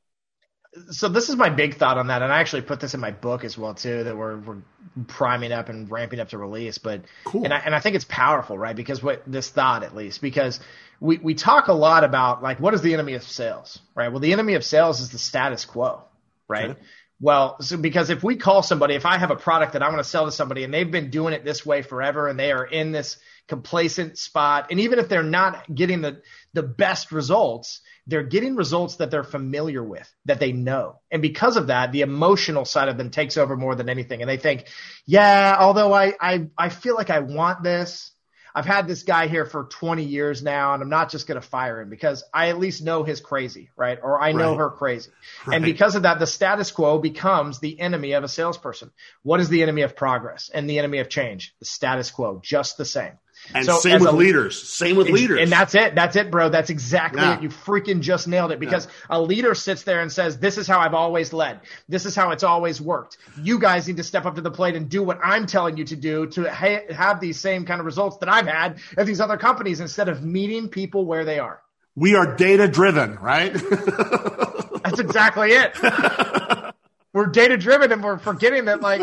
[0.90, 3.10] So this is my big thought on that, and I actually put this in my
[3.10, 4.04] book as well too.
[4.04, 4.62] That we're we're
[5.06, 7.44] priming up and ramping up to release, but cool.
[7.44, 8.74] and I and I think it's powerful, right?
[8.74, 10.60] Because what this thought at least because
[11.00, 14.08] we we talk a lot about like what is the enemy of sales, right?
[14.08, 16.02] Well, the enemy of sales is the status quo,
[16.48, 16.70] right?
[16.70, 16.80] Okay.
[17.20, 20.00] Well, so because if we call somebody, if I have a product that I want
[20.00, 22.64] to sell to somebody and they've been doing it this way forever and they are
[22.64, 26.20] in this complacent spot, and even if they're not getting the
[26.54, 31.00] the best results, they're getting results that they're familiar with, that they know.
[31.10, 34.22] And because of that, the emotional side of them takes over more than anything.
[34.22, 34.66] And they think,
[35.04, 38.12] yeah, although I, I, I feel like I want this,
[38.56, 41.46] I've had this guy here for 20 years now, and I'm not just going to
[41.46, 43.98] fire him because I at least know his crazy, right?
[44.00, 44.58] Or I know Right.
[44.58, 45.10] her crazy.
[45.44, 45.56] Right.
[45.56, 48.92] And because of that, the status quo becomes the enemy of a salesperson.
[49.24, 51.52] What is the enemy of progress and the enemy of change?
[51.58, 53.18] The status quo, just the same.
[53.52, 54.60] And So same with a- leaders.
[54.62, 55.40] Same with leaders.
[55.40, 55.94] And that's it.
[55.94, 56.48] That's it, bro.
[56.48, 57.36] That's exactly Yeah.
[57.36, 57.42] it.
[57.42, 60.80] You freaking just nailed it because a leader sits there and says, This is how
[60.80, 61.60] I've always led.
[61.88, 63.18] This is how it's always worked.
[63.42, 65.84] You guys need to step up to the plate and do what I'm telling you
[65.84, 69.20] to do to ha- have these same kind of results that I've had at these
[69.20, 71.60] other companies instead of meeting people where they are.
[71.96, 73.52] we are data driven, right?
[74.84, 75.72] That's exactly it.
[77.12, 79.02] we're data driven and we're forgetting that, like,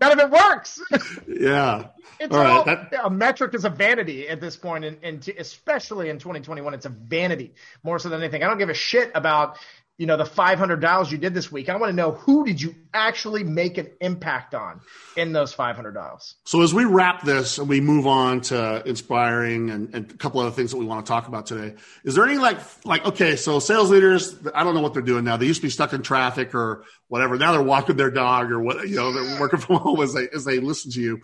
[0.00, 0.80] none of it works.
[1.28, 1.88] yeah.
[2.20, 5.36] It's All right, that- a metric is a vanity at this point, and, and to,
[5.36, 8.42] especially in 2021, it's a vanity more so than anything.
[8.42, 9.58] I don't give a shit about
[9.98, 11.68] you know the 500 dials you did this week.
[11.68, 14.80] I want to know who did you actually make an impact on
[15.16, 16.36] in those 500 dials.
[16.44, 20.40] So as we wrap this and we move on to inspiring and, and a couple
[20.40, 23.34] other things that we want to talk about today, is there any like like okay,
[23.34, 25.36] so sales leaders, I don't know what they're doing now.
[25.36, 27.36] They used to be stuck in traffic or whatever.
[27.36, 30.28] Now they're walking their dog or what you know, they're working from home as they
[30.32, 31.20] as they listen to you.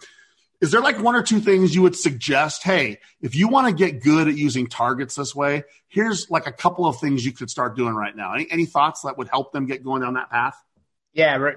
[0.64, 2.62] Is there like one or two things you would suggest?
[2.62, 6.52] Hey, if you want to get good at using targets this way, here's like a
[6.52, 8.32] couple of things you could start doing right now.
[8.32, 10.56] Any, any thoughts that would help them get going down that path?
[11.12, 11.50] Yeah,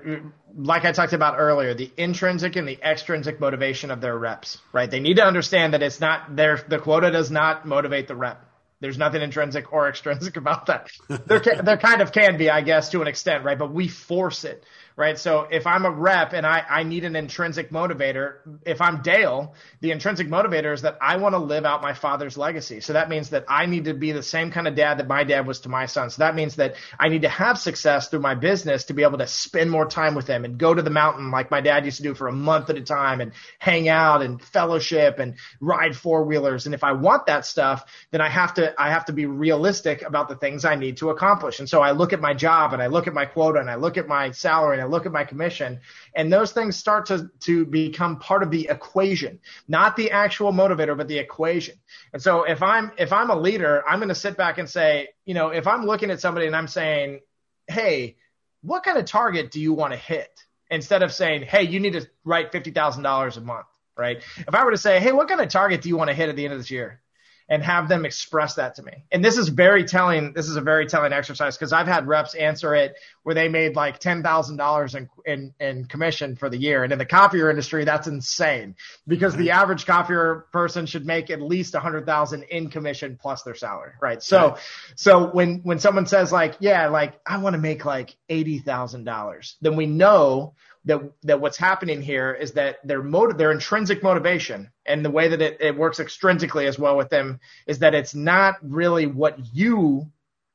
[0.57, 4.91] like I talked about earlier, the intrinsic and the extrinsic motivation of their reps, right?
[4.91, 8.43] They need to understand that it's not their the quota does not motivate the rep.
[8.81, 10.89] There's nothing intrinsic or extrinsic about that.
[11.07, 13.57] There, there kind of can be, I guess, to an extent, right?
[13.57, 14.65] But we force it,
[14.97, 15.19] right?
[15.19, 19.53] So if I'm a rep and I, I need an intrinsic motivator, if I'm Dale,
[19.79, 22.81] the intrinsic motivator is that I want to live out my father's legacy.
[22.81, 25.23] So that means that I need to be the same kind of dad that my
[25.23, 26.09] dad was to my son.
[26.09, 29.19] So that means that I need to have success through my business to be able
[29.19, 31.97] to spend more time with them and go to the mountain like my dad used
[31.97, 35.95] to do for a month at a time and hang out and fellowship and ride
[35.95, 36.65] four wheelers.
[36.65, 40.01] And if I want that stuff, then I have to I have to be realistic
[40.01, 41.59] about the things I need to accomplish.
[41.59, 43.75] And so I look at my job and I look at my quota and I
[43.75, 45.79] look at my salary and I look at my commission
[46.15, 50.97] and those things start to to become part of the equation, not the actual motivator,
[50.97, 51.75] but the equation.
[52.13, 55.09] And so if I'm if I'm a leader, I'm going to sit back and say,
[55.25, 57.21] you know, if I'm looking at somebody and I'm saying,
[57.67, 58.17] "Hey,
[58.61, 61.93] what kind of target do you want to hit?" instead of saying, "Hey, you need
[61.93, 64.17] to write $50,000 a month." Right?
[64.37, 66.29] If I were to say, "Hey, what kind of target do you want to hit
[66.29, 67.01] at the end of this year?"
[67.49, 68.91] And have them express that to me.
[69.11, 70.33] And this is very telling.
[70.33, 73.75] This is a very telling exercise because I've had reps answer it where they made
[73.75, 77.49] like ten thousand dollars in, in in commission for the year, and in the copier
[77.49, 78.75] industry, that's insane
[79.07, 79.59] because the mm-hmm.
[79.59, 83.93] average copier person should make at least a hundred thousand in commission plus their salary,
[84.01, 84.21] right?
[84.21, 84.59] So, Right.
[84.95, 89.05] so when when someone says like, yeah, like I want to make like eighty thousand
[89.05, 90.53] dollars, then we know
[90.87, 95.27] that that what's happening here is that their motive, their intrinsic motivation, and the way
[95.27, 99.37] that it, it works extrinsically as well with them is that it's not really what
[99.53, 100.11] you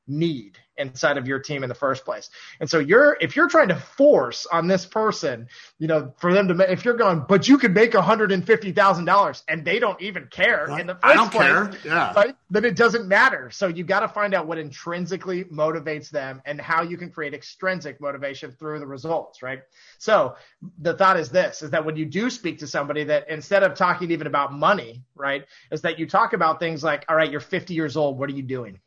[0.08, 2.30] need inside of your team in the first place.
[2.60, 6.48] And so you're if you're trying to force on this person, you know, for them
[6.48, 10.86] to if you're going, but you could make $150,000 and they don't even care in
[10.86, 11.72] the first I don't place, care.
[11.84, 12.12] Yeah.
[12.14, 12.34] right?
[12.50, 13.50] Then it doesn't matter.
[13.50, 17.34] So you got to find out what intrinsically motivates them and how you can create
[17.34, 19.60] extrinsic motivation through the results, right?
[19.98, 20.36] So
[20.78, 23.74] the thought is this, is that when you do speak to somebody that instead of
[23.74, 27.40] talking even about money, right, is that you talk about things like, all right, you're
[27.40, 28.18] 50 years old.
[28.18, 28.80] What are you doing?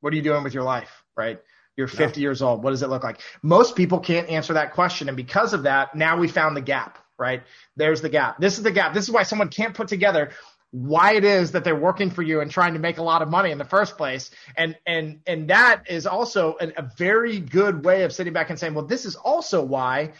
[0.00, 1.40] What are you doing with your life, right?
[1.76, 2.62] You're 50 years old.
[2.62, 3.20] What does it look like?
[3.42, 5.08] Most people can't answer that question.
[5.08, 7.42] And because of that, now we found the gap, right?
[7.76, 8.38] There's the gap.
[8.38, 8.92] This is the gap.
[8.92, 10.30] This is why someone can't put together
[10.72, 13.28] why it is that they're working for you and trying to make a lot of
[13.28, 14.30] money in the first place.
[14.56, 18.58] And and and that is also a, a very good way of sitting back and
[18.58, 20.12] saying, well, this is also why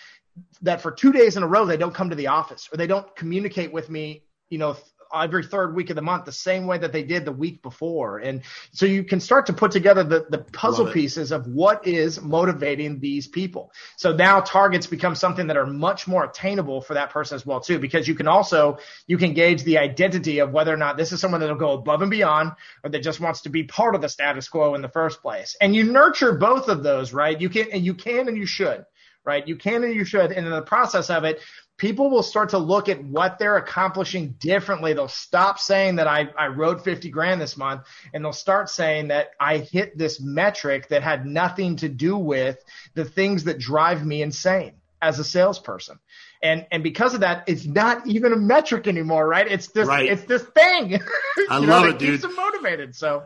[0.62, 2.86] that for two days in a row they don't come to the office or they
[2.86, 4.76] don't communicate with me, you know,
[5.14, 8.18] every third week of the month the same way that they did the week before.
[8.18, 8.42] And
[8.72, 13.00] so you can start to put together the, the puzzle pieces of what is motivating
[13.00, 13.72] these people.
[13.96, 17.60] So now targets become something that are much more attainable for that person as well
[17.60, 21.12] too, because you can also, you can gauge the identity of whether or not this
[21.12, 22.52] is someone that'll go above and beyond
[22.84, 25.56] or that just wants to be part of the status quo in the first place.
[25.60, 27.40] And you nurture both of those, right?
[27.40, 28.84] You can, and you can and you should
[29.24, 29.46] right?
[29.46, 30.32] You can and you should.
[30.32, 31.40] And in the process of it,
[31.80, 34.92] people will start to look at what they're accomplishing differently.
[34.92, 39.08] They'll stop saying that I, I rode 50 grand this month and they'll start saying
[39.08, 42.62] that I hit this metric that had nothing to do with
[42.92, 45.98] the things that drive me insane as a salesperson.
[46.42, 49.50] And, and because of that, it's not even a metric anymore, right?
[49.50, 50.04] It's this, Right.
[50.12, 51.00] it's this thing.
[51.48, 52.30] I know, love that it, keeps dude.
[52.30, 52.94] them motivated.
[52.94, 53.22] So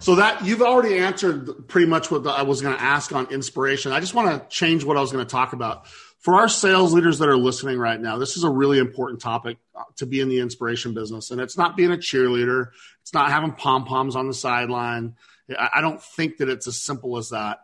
[0.00, 3.92] So that you've already answered pretty much what I was going to ask on inspiration.
[3.92, 5.86] I just want to change what I was going to talk about.
[6.22, 9.58] For our sales leaders that are listening right now, this is a really important topic
[9.74, 11.32] uh, to be in the inspiration business.
[11.32, 12.68] And it's not being a cheerleader,
[13.02, 15.16] it's not having pom poms on the sideline.
[15.58, 17.58] I don't think that it's as simple as that.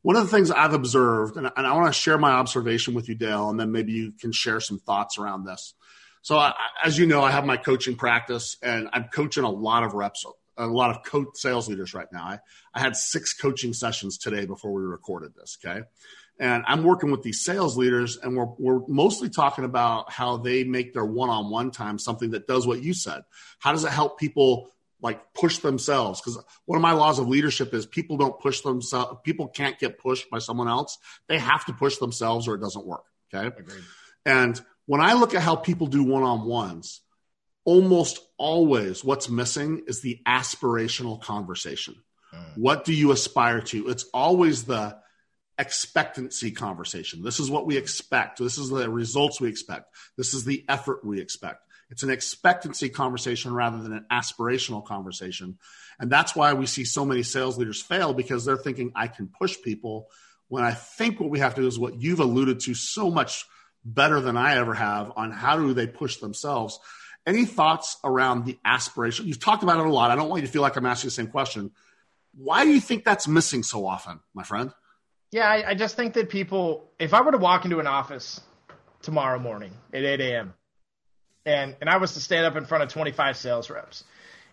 [0.00, 3.14] One of the things I've observed, and I want to share my observation with you,
[3.14, 5.74] Dale, and then maybe you can share some thoughts around this.
[6.22, 9.84] So, I, as you know, I have my coaching practice, and I'm coaching a lot
[9.84, 10.24] of reps,
[10.56, 12.24] a lot of coach sales leaders right now.
[12.24, 12.38] I,
[12.74, 15.58] I had six coaching sessions today before we recorded this.
[15.62, 15.82] Okay.
[16.38, 20.62] And I'm working with these sales leaders, and we're, we're mostly talking about how they
[20.62, 23.22] make their one on one time something that does what you said.
[23.58, 24.70] How does it help people
[25.02, 26.20] like push themselves?
[26.20, 29.98] Because one of my laws of leadership is people don't push themselves, people can't get
[29.98, 30.96] pushed by someone else.
[31.28, 33.04] They have to push themselves or it doesn't work.
[33.34, 33.48] Okay.
[33.48, 33.82] Agreed.
[34.24, 37.00] And when I look at how people do one on ones,
[37.64, 41.96] almost always what's missing is the aspirational conversation.
[42.34, 42.56] Mm.
[42.56, 43.88] What do you aspire to?
[43.88, 44.98] It's always the,
[45.58, 47.22] expectancy conversation.
[47.22, 48.38] This is what we expect.
[48.38, 49.94] This is the results we expect.
[50.16, 51.64] This is the effort we expect.
[51.90, 55.58] It's an expectancy conversation rather than an aspirational conversation.
[55.98, 59.26] And that's why we see so many sales leaders fail because they're thinking, I can
[59.26, 60.08] push people.
[60.48, 63.44] When I think what we have to do is what you've alluded to so much
[63.84, 66.78] better than I ever have on how do they push themselves.
[67.26, 69.26] Any thoughts around the aspiration?
[69.26, 70.10] You've talked about it a lot.
[70.10, 71.72] I don't want you to feel like I'm asking the same question.
[72.34, 74.72] Why do you think that's missing so often, my friend?
[75.30, 78.40] Yeah, I, I just think that people, if I were to walk into an office
[79.02, 80.54] tomorrow morning at 8 a.m.
[81.44, 84.04] and and I was to stand up in front of 25 sales reps,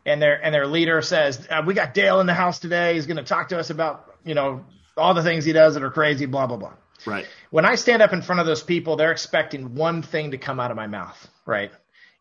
[0.06, 2.96] and their and their leader says, uh, "We got Dale in the house today.
[2.96, 4.66] He's going to talk to us about you know
[4.98, 6.74] all the things he does that are crazy, blah blah blah."
[7.06, 7.26] Right.
[7.52, 10.60] When I stand up in front of those people, they're expecting one thing to come
[10.60, 11.72] out of my mouth, right?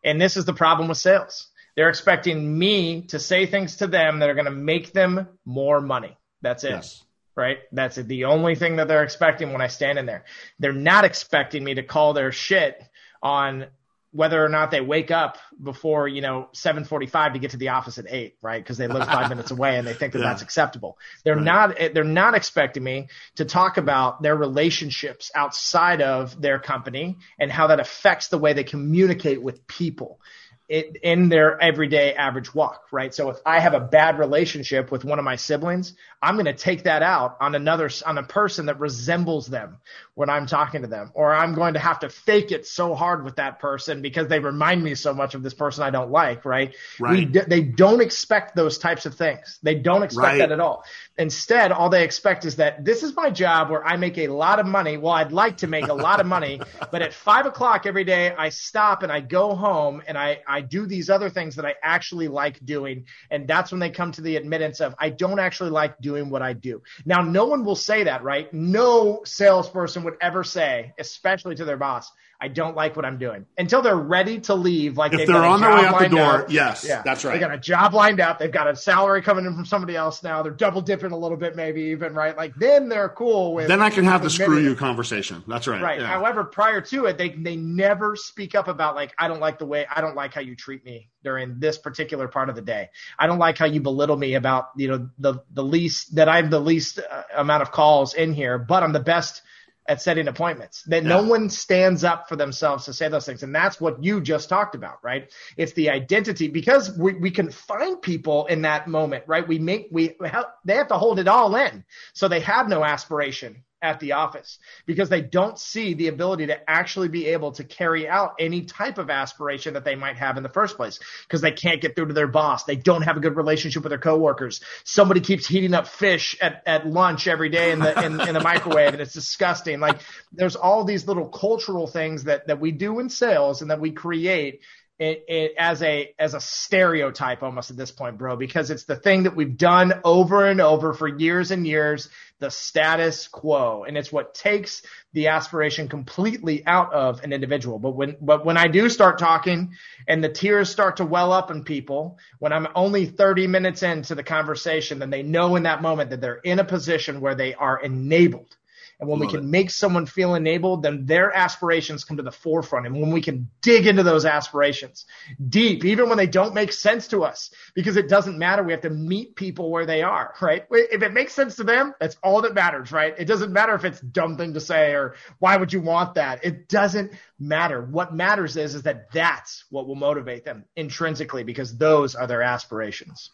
[0.03, 1.47] And this is the problem with sales.
[1.75, 5.81] They're expecting me to say things to them that are going to make them more
[5.81, 6.15] money.
[6.41, 6.71] That's it.
[6.71, 7.04] Yes
[7.35, 7.59] right?
[7.71, 10.25] That's the only thing that they're expecting when I stand in there.
[10.59, 12.81] They're not expecting me to call their shit
[13.21, 13.67] on
[14.15, 17.97] whether or not they wake up before you know 7:45 to get to the office
[17.97, 20.29] at 8 right because they live 5 minutes away and they think that yeah.
[20.29, 21.43] that's acceptable they're right.
[21.43, 27.17] not eh, they're not expecting me to talk about their relationships outside of their company
[27.37, 30.21] and how that affects the way they communicate with people
[30.67, 33.13] it, in their everyday average walk, right?
[33.13, 36.53] So if I have a bad relationship with one of my siblings, I'm going to
[36.53, 39.77] take that out on another, on a person that resembles them
[40.15, 43.23] when I'm talking to them, or I'm going to have to fake it so hard
[43.23, 46.45] with that person because they remind me so much of this person I don't like,
[46.45, 46.73] right?
[46.99, 47.31] Right.
[47.31, 49.59] We, they don't expect those types of things.
[49.61, 50.37] They don't expect right.
[50.39, 50.83] that at all.
[51.17, 54.59] Instead, all they expect is that this is my job where I make a lot
[54.59, 54.97] of money.
[54.97, 56.59] Well, I'd like to make a lot of money,
[56.91, 60.54] but at five o'clock every day, I stop and I go home and I, I
[60.61, 63.05] do these other things that I actually like doing.
[63.31, 66.41] And that's when they come to the admittance of, I don't actually like doing what
[66.41, 66.81] I do.
[67.05, 68.51] Now, no one will say that, right?
[68.53, 72.11] No salesperson would ever say, especially to their boss,
[72.45, 74.99] I don't like what I'm doing until they're ready to leave.
[74.99, 77.33] Like if they're on their way out the door, yes, yeah, that's right.
[77.33, 78.37] They got a job lined up.
[78.37, 80.43] They've got a salary coming in from somebody else now.
[80.43, 82.37] They're double dipping a little bit, maybe even right.
[82.37, 83.67] Like then they're cool with.
[83.67, 85.43] Then I can have the screw you conversation.
[85.47, 85.81] That's right.
[85.81, 85.99] Right.
[85.99, 86.05] Yeah.
[86.05, 89.65] However, prior to it, they they never speak up about like I don't like the
[89.65, 92.89] way I don't like how you treat me during this particular part of the day.
[93.17, 96.51] I don't like how you belittle me about you know the the least that I'm
[96.51, 99.41] the least uh, amount of calls in here, but I'm the best
[99.87, 100.83] at setting appointments.
[100.83, 101.09] That yeah.
[101.09, 103.43] no one stands up for themselves to say those things.
[103.43, 105.31] And that's what you just talked about, right?
[105.57, 109.47] It's the identity because we, we can find people in that moment, right?
[109.47, 111.83] We make, we, help, they have to hold it all in.
[112.13, 116.69] So they have no aspiration at the office because they don't see the ability to
[116.69, 120.43] actually be able to carry out any type of aspiration that they might have in
[120.43, 122.63] the first place because they can't get through to their boss.
[122.63, 124.61] They don't have a good relationship with their coworkers.
[124.83, 128.41] Somebody keeps heating up fish at, at lunch every day in the in, in the
[128.41, 129.79] microwave and it's disgusting.
[129.79, 129.99] Like
[130.31, 133.91] there's all these little cultural things that that we do in sales and that we
[133.91, 134.61] create
[134.97, 138.95] it, it, as a as a stereotype almost at this point, bro, because it's the
[138.95, 143.97] thing that we've done over and over for years and years, the status quo, and
[143.97, 147.77] it's what takes the aspiration completely out of an individual.
[147.77, 149.73] But when but when I do start talking
[150.07, 154.15] and the tears start to well up in people, when I'm only 30 minutes into
[154.15, 157.53] the conversation, then they know in that moment that they're in a position where they
[157.53, 158.55] are enabled
[158.99, 159.49] and when Love we can it.
[159.49, 162.85] make someone feel enabled, then their aspirations come to the forefront.
[162.85, 165.05] And when we can dig into those aspirations
[165.49, 168.63] deep, even when they don't make sense to us, because it doesn't matter.
[168.63, 170.65] We have to meet people where they are, right?
[170.71, 173.13] If it makes sense to them, that's all that matters, right?
[173.17, 176.43] It doesn't matter if it's dumb thing to say or why would you want that?
[176.45, 177.81] It doesn't matter.
[177.81, 182.41] What matters is, is that that's what will motivate them intrinsically because those are their
[182.41, 183.31] aspirations.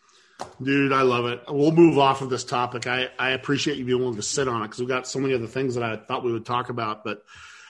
[0.61, 1.41] Dude, I love it.
[1.47, 2.85] We'll move off of this topic.
[2.85, 5.33] I, I appreciate you being willing to sit on it because we've got so many
[5.33, 7.03] other things that I thought we would talk about.
[7.03, 7.23] But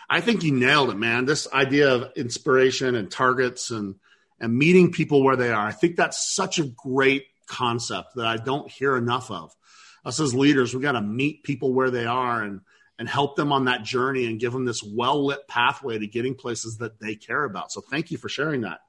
[0.09, 1.25] I think you nailed it, man.
[1.25, 3.95] This idea of inspiration and targets and
[4.41, 5.67] and meeting people where they are.
[5.67, 9.55] I think that's such a great concept that I don't hear enough of.
[10.03, 12.61] Us as leaders, we got to meet people where they are and
[12.97, 16.35] and help them on that journey and give them this well lit pathway to getting
[16.35, 17.71] places that they care about.
[17.71, 18.81] So thank you for sharing that.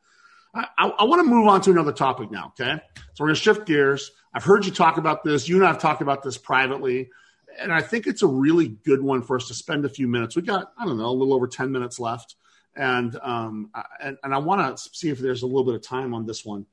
[0.54, 2.52] I, I, I want to move on to another topic now.
[2.58, 4.10] Okay, so we're going to shift gears.
[4.34, 5.48] I've heard you talk about this.
[5.48, 7.10] You and I have talked about this privately,
[7.58, 10.36] and I think it's a really good one for us to spend a few minutes.
[10.36, 12.36] We got I don't know a little over ten minutes left,
[12.74, 13.70] and um,
[14.02, 16.44] and, and I want to see if there's a little bit of time on this
[16.44, 16.66] one.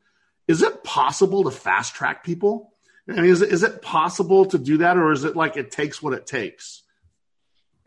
[0.47, 2.73] Is it possible to fast track people?
[3.07, 5.71] I mean, is it, is it possible to do that, or is it like it
[5.71, 6.83] takes what it takes?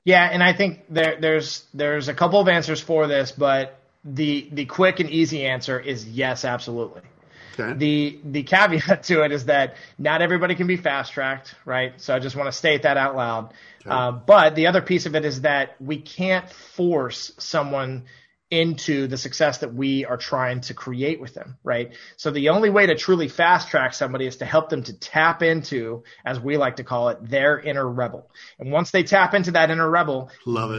[0.05, 4.49] Yeah, and I think there, there's there's a couple of answers for this, but the
[4.53, 7.03] the quick and easy answer is yes, absolutely.
[7.59, 7.75] Okay.
[7.75, 12.01] The the caveat to it is that not everybody can be fast tracked, right?
[12.01, 13.53] So I just want to state that out loud.
[13.81, 13.91] Okay.
[13.91, 18.05] Uh, but the other piece of it is that we can't force someone
[18.53, 21.95] into the success that we are trying to create with them, right?
[22.19, 25.43] So the only way to truly fast track somebody is to help them to tap
[25.43, 28.31] into, as we like to call it, their inner rebel.
[28.59, 30.31] And once they tap into that inner rebel,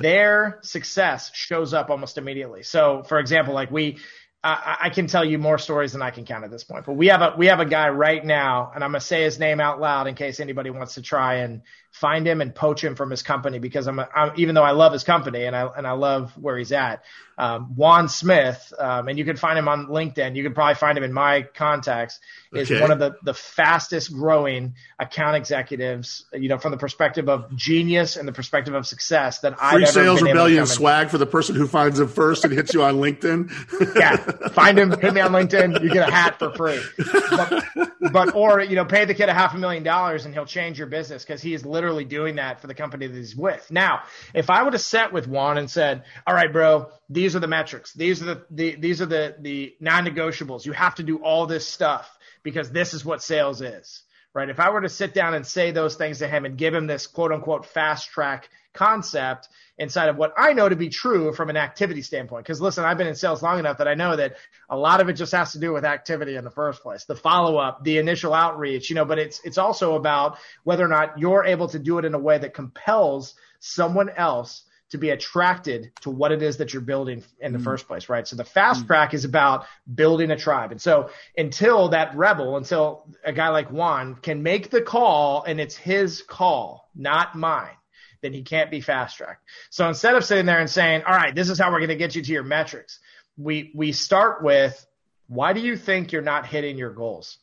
[0.03, 2.61] their success shows up almost immediately.
[2.61, 3.97] So for example, like we,
[4.43, 6.85] I, I, can tell you more stories than I can count at this point.
[6.85, 9.39] But we have a we have a guy right now, and I'm gonna say his
[9.39, 12.95] name out loud in case anybody wants to try and find him and poach him
[12.95, 15.67] from his company because I'm, a, I'm even though I love his company and I
[15.77, 17.03] and I love where he's at.
[17.35, 20.35] Um, Juan Smith, um, and you can find him on LinkedIn.
[20.35, 22.19] You can probably find him in my contacts.
[22.51, 22.79] Is okay.
[22.81, 26.25] one of the the fastest growing account executives.
[26.33, 29.81] You know, from the perspective of genius and the perspective of success that Free I've
[29.83, 32.95] ever sales rebellion swag for the person who finds him first and hits you on
[32.95, 33.95] LinkedIn.
[33.95, 34.17] yeah,
[34.51, 35.81] find him, hit me on LinkedIn.
[35.81, 36.81] You get a hat for free.
[37.29, 37.63] But,
[38.11, 40.77] but or you know, pay the kid a half a million dollars and he'll change
[40.77, 43.69] your business because he is literally doing that for the company that he's with.
[43.71, 44.03] Now,
[44.33, 47.47] if I would have sat with Juan and said, "All right, bro, these are the
[47.47, 47.93] metrics.
[47.93, 50.65] These are the, the these are the the non-negotiables.
[50.65, 52.09] You have to do all this stuff
[52.43, 54.03] because this is what sales is."
[54.33, 54.49] Right?
[54.49, 56.87] If I were to sit down and say those things to him and give him
[56.87, 61.49] this quote unquote fast track concept inside of what I know to be true from
[61.49, 62.43] an activity standpoint.
[62.43, 64.35] Because listen, I've been in sales long enough that I know that
[64.69, 67.15] a lot of it just has to do with activity in the first place, the
[67.15, 71.19] follow up, the initial outreach, you know, but it's, it's also about whether or not
[71.19, 74.63] you're able to do it in a way that compels someone else
[74.93, 77.63] to be attracted to what it is that you're building in the mm.
[77.63, 78.27] first place, right?
[78.27, 78.87] So the fast mm.
[78.87, 80.71] track is about building a tribe.
[80.71, 85.59] And so until that rebel, until a guy like Juan can make the call and
[85.59, 87.75] it's his call, not mine,
[88.21, 89.43] then he can't be fast tracked.
[89.71, 91.95] So instead of sitting there and saying, all right, this is how we're going to
[91.95, 92.99] get you to your metrics,
[93.35, 94.85] we, we start with,
[95.27, 97.39] why do you think you're not hitting your goals?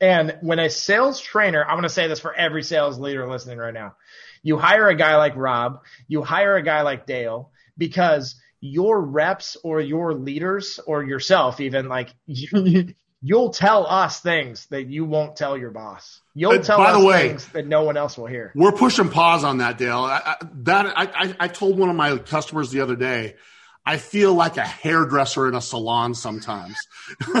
[0.00, 3.58] And when a sales trainer, I'm going to say this for every sales leader listening
[3.58, 3.94] right now.
[4.42, 9.56] You hire a guy like Rob, you hire a guy like Dale because your reps
[9.62, 12.12] or your leaders or yourself even like
[13.22, 16.20] you'll tell us things that you won't tell your boss.
[16.34, 18.52] You'll tell by us the way, things that no one else will hear.
[18.54, 19.98] We're pushing pause on that, Dale.
[19.98, 23.36] I, I, that I, I told one of my customers the other day.
[23.84, 26.76] I feel like a hairdresser in a salon sometimes.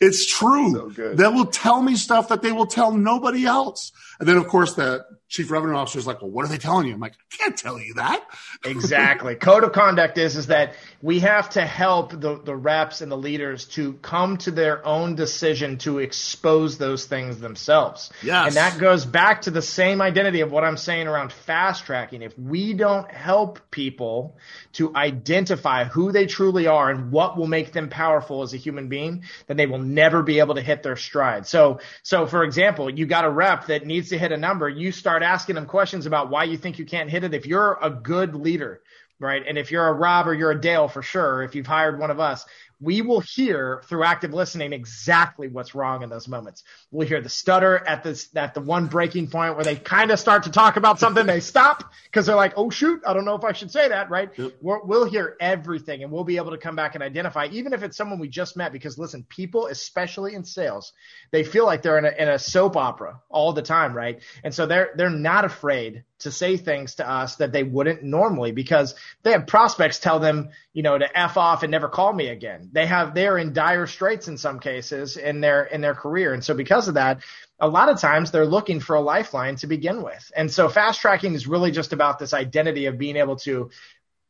[0.00, 0.92] it's true.
[0.94, 3.92] So they will tell me stuff that they will tell nobody else.
[4.18, 6.88] And then, of course, the chief revenue officer is like, well, what are they telling
[6.88, 6.92] you?
[6.92, 8.22] I'm like, I can't tell you that.
[8.64, 9.36] exactly.
[9.36, 13.16] Code of conduct is, is that we have to help the, the reps and the
[13.16, 18.10] leaders to come to their own decision to expose those things themselves.
[18.22, 18.48] Yes.
[18.48, 22.22] And that goes back to the same identity of what I'm saying around fast tracking.
[22.22, 24.36] If we don't help people
[24.72, 28.88] to identify who they truly are and what will make them powerful as a human
[28.88, 31.44] being, then they will never be able to hit their stride.
[31.44, 34.68] So, so for example, you got a rep that needs to hit a number.
[34.68, 37.34] You start asking them questions about why you think you can't hit it.
[37.34, 38.80] If you're a good leader,
[39.18, 39.42] right?
[39.44, 42.12] And if you're a Rob or you're a Dale for sure, if you've hired one
[42.12, 42.46] of us,
[42.80, 46.64] we will hear through active listening exactly what's wrong in those moments.
[46.90, 50.18] We'll hear the stutter at this at the one breaking point where they kind of
[50.18, 53.34] start to talk about something, they stop because they're like, "Oh shoot, I don't know
[53.34, 54.30] if I should say that." Right?
[54.36, 54.52] Yep.
[54.62, 57.82] we will hear everything, and we'll be able to come back and identify, even if
[57.82, 58.72] it's someone we just met.
[58.72, 60.92] Because listen, people, especially in sales,
[61.30, 64.22] they feel like they're in a, in a soap opera all the time, right?
[64.42, 68.52] And so they're they're not afraid to say things to us that they wouldn't normally
[68.52, 72.28] because they have prospects tell them, you know, to F off and never call me
[72.28, 72.68] again.
[72.72, 76.32] They have, they're in dire straits in some cases in their, in their career.
[76.32, 77.22] And so because of that,
[77.58, 80.32] a lot of times they're looking for a lifeline to begin with.
[80.34, 83.70] And so fast tracking is really just about this identity of being able to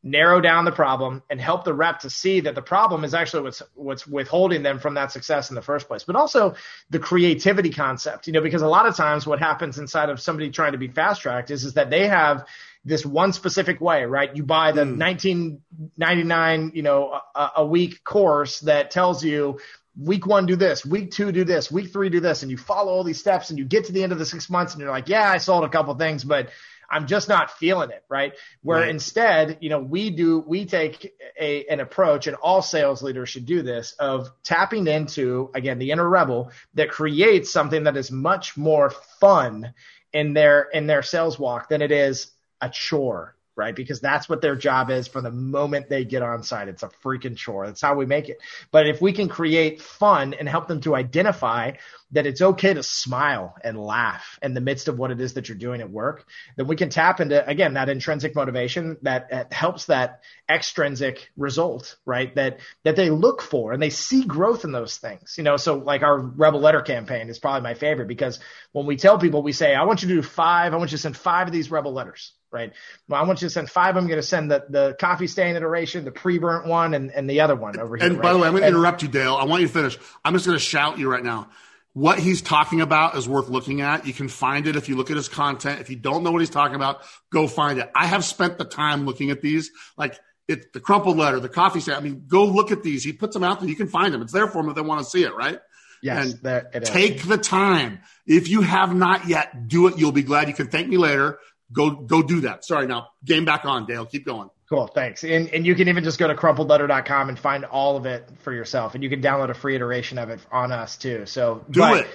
[0.03, 3.43] narrow down the problem and help the rep to see that the problem is actually
[3.43, 6.55] what's what's withholding them from that success in the first place but also
[6.89, 10.51] the creativity concept you know because a lot of times what happens inside of somebody
[10.51, 12.47] trying to be fast tracked is is that they have
[12.85, 14.35] this one specific way, right?
[14.35, 14.99] You buy the mm.
[14.99, 19.61] 1999, you know, a, a week course that tells you
[19.99, 22.93] week one do this, week two do this, week three do this, and you follow
[22.93, 24.91] all these steps and you get to the end of the six months and you're
[24.91, 26.49] like, yeah, I sold a couple things, but
[26.91, 28.33] I'm just not feeling it, right?
[28.63, 28.89] Where right.
[28.89, 33.47] instead, you know, we do, we take a, an approach and all sales leaders should
[33.47, 38.57] do this of tapping into, again, the inner rebel that creates something that is much
[38.57, 39.73] more fun
[40.13, 43.77] in their, in their sales walk than it is a chore right?
[43.77, 46.69] Because that's what their job is from the moment they get on site.
[46.69, 47.67] It's a freaking chore.
[47.67, 48.39] That's how we make it.
[48.71, 51.73] But if we can create fun and help them to identify
[52.13, 55.49] that it's okay to smile and laugh in the midst of what it is that
[55.49, 59.85] you're doing at work, then we can tap into, again, that intrinsic motivation that, helps
[59.85, 62.35] that extrinsic result, right?
[62.35, 65.59] That, that they look for and they see growth in those things, you know?
[65.59, 68.41] So like our rebel letter campaign is probably my favorite because
[68.73, 70.97] when we tell people, we say, I want you to do five, I want you
[70.97, 72.73] to send five of these rebel letters, right?
[73.09, 73.97] Well, I want you to send five.
[73.97, 77.41] I'm going to send the, the coffee stain iteration, the pre-burnt one, and, and the
[77.41, 78.07] other one over here.
[78.07, 78.23] And right?
[78.23, 79.37] by the way, I'm going to interrupt you, Dale.
[79.37, 79.99] I want you to finish.
[80.25, 81.49] I'm just going to shout you right now
[81.93, 84.07] what he's talking about is worth looking at.
[84.07, 85.81] You can find it if you look at his content.
[85.81, 87.91] If you don't know what he's talking about, go find it.
[87.95, 91.81] I have spent the time looking at these, like it, the crumpled letter, the coffee
[91.81, 91.97] stain.
[91.97, 93.03] I mean, go look at these.
[93.03, 93.69] He puts them out there.
[93.69, 94.23] You can find them.
[94.23, 95.59] It's there for them if they want to see it, right?
[96.03, 96.33] Yes.
[96.33, 98.01] And there, take the time.
[98.27, 99.99] If you have not yet, do it.
[99.99, 100.49] You'll be glad.
[100.49, 101.39] You can thank me later.
[101.73, 102.65] Go, go do that.
[102.65, 102.87] Sorry.
[102.87, 104.07] Now game back on, Dale.
[104.07, 104.51] Keep going.
[104.69, 105.25] Cool, thanks.
[105.25, 108.53] And and you can even just go to crumpledletter.com and find all of it for
[108.53, 108.95] yourself.
[108.95, 111.27] And you can download a free iteration of it on us too.
[111.27, 112.11] So do but, it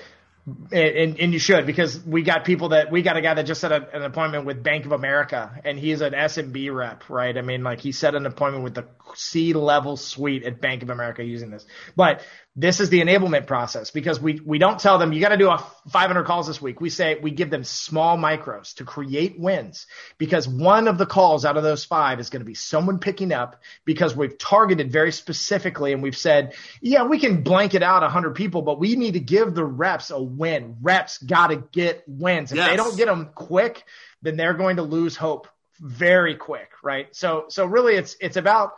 [0.72, 3.62] and, and you should because we got people that we got a guy that just
[3.62, 7.36] set a, an appointment with Bank of America and he's an SMB rep, right?
[7.36, 8.86] I mean, like he set an appointment with the
[9.16, 11.66] C level suite at Bank of America using this.
[11.96, 12.22] But
[12.58, 15.50] this is the enablement process because we, we don't tell them you got to do
[15.50, 15.58] a
[15.90, 16.80] 500 calls this week.
[16.80, 19.88] We say we give them small micros to create wins
[20.18, 23.34] because one of the calls out of those five is going to be someone picking
[23.34, 28.36] up because we've targeted very specifically and we've said, yeah, we can blanket out 100
[28.36, 30.78] people, but we need to give the reps a win.
[30.82, 32.54] Reps got to get wins.
[32.54, 32.70] If yes.
[32.70, 33.84] they don't get them quick,
[34.22, 35.50] then they're going to lose hope
[35.80, 37.14] very quick, right?
[37.14, 38.76] So so really it's it's about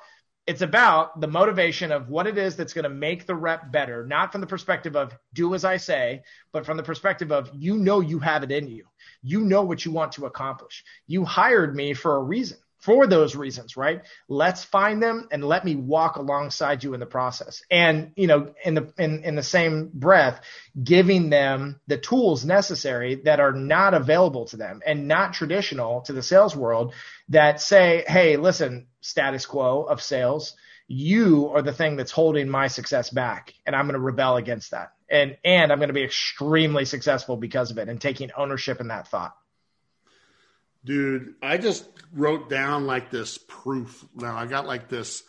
[0.47, 4.05] it's about the motivation of what it is that's going to make the rep better,
[4.05, 6.23] not from the perspective of do as I say,
[6.53, 8.85] but from the perspective of you know you have it in you.
[9.21, 10.85] You know what you want to accomplish.
[11.05, 14.01] You hired me for a reason for those reasons, right?
[14.29, 17.63] Let's find them and let me walk alongside you in the process.
[17.71, 20.41] And, you know, in the, in, in the same breath,
[20.81, 26.13] giving them the tools necessary that are not available to them and not traditional to
[26.13, 26.93] the sales world
[27.29, 30.55] that say, Hey, listen, status quo of sales,
[30.87, 33.53] you are the thing that's holding my success back.
[33.65, 34.93] And I'm going to rebel against that.
[35.09, 38.89] And, and I'm going to be extremely successful because of it and taking ownership in
[38.89, 39.35] that thought.
[40.87, 44.05] Dude, I just wrote down like this proof.
[44.15, 45.21] Now I got like this,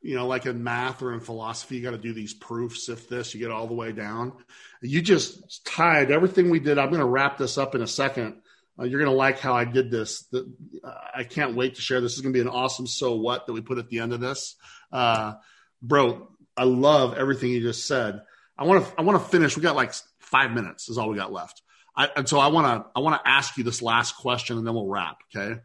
[0.00, 2.88] you know, like in math or in philosophy, you got to do these proofs.
[2.88, 4.32] If this, you get all the way down.
[4.80, 6.78] You just tied everything we did.
[6.78, 8.42] I'm going to wrap this up in a second.
[8.78, 10.22] Uh, you're going to like how I did this.
[10.30, 10.48] The,
[10.84, 12.00] uh, I can't wait to share.
[12.00, 14.12] This is going to be an awesome so what that we put at the end
[14.12, 14.54] of this.
[14.92, 15.34] Uh,
[15.82, 18.22] bro, I love everything you just said.
[18.56, 19.56] I want to I want to finish.
[19.56, 21.60] We got like five minutes is all we got left.
[21.94, 24.66] I, and so I want to I want to ask you this last question, and
[24.66, 25.18] then we'll wrap.
[25.34, 25.60] Okay.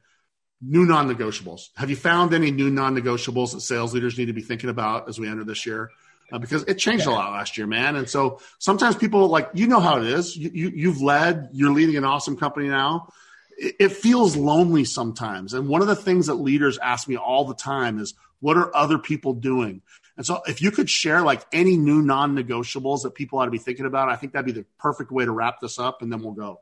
[0.62, 1.70] New non-negotiables.
[1.76, 5.20] Have you found any new non-negotiables that sales leaders need to be thinking about as
[5.20, 5.92] we enter this year?
[6.32, 7.96] Uh, because it changed a lot last year, man.
[7.96, 10.36] And so sometimes people like you know how it is.
[10.36, 11.50] You, you you've led.
[11.54, 13.10] You're leading an awesome company now.
[13.58, 15.54] It, it feels lonely sometimes.
[15.54, 18.76] And one of the things that leaders ask me all the time is, "What are
[18.76, 19.82] other people doing?"
[20.18, 23.60] And so if you could share like any new non-negotiables that people ought to be
[23.60, 26.22] thinking about, I think that'd be the perfect way to wrap this up and then
[26.22, 26.60] we'll go.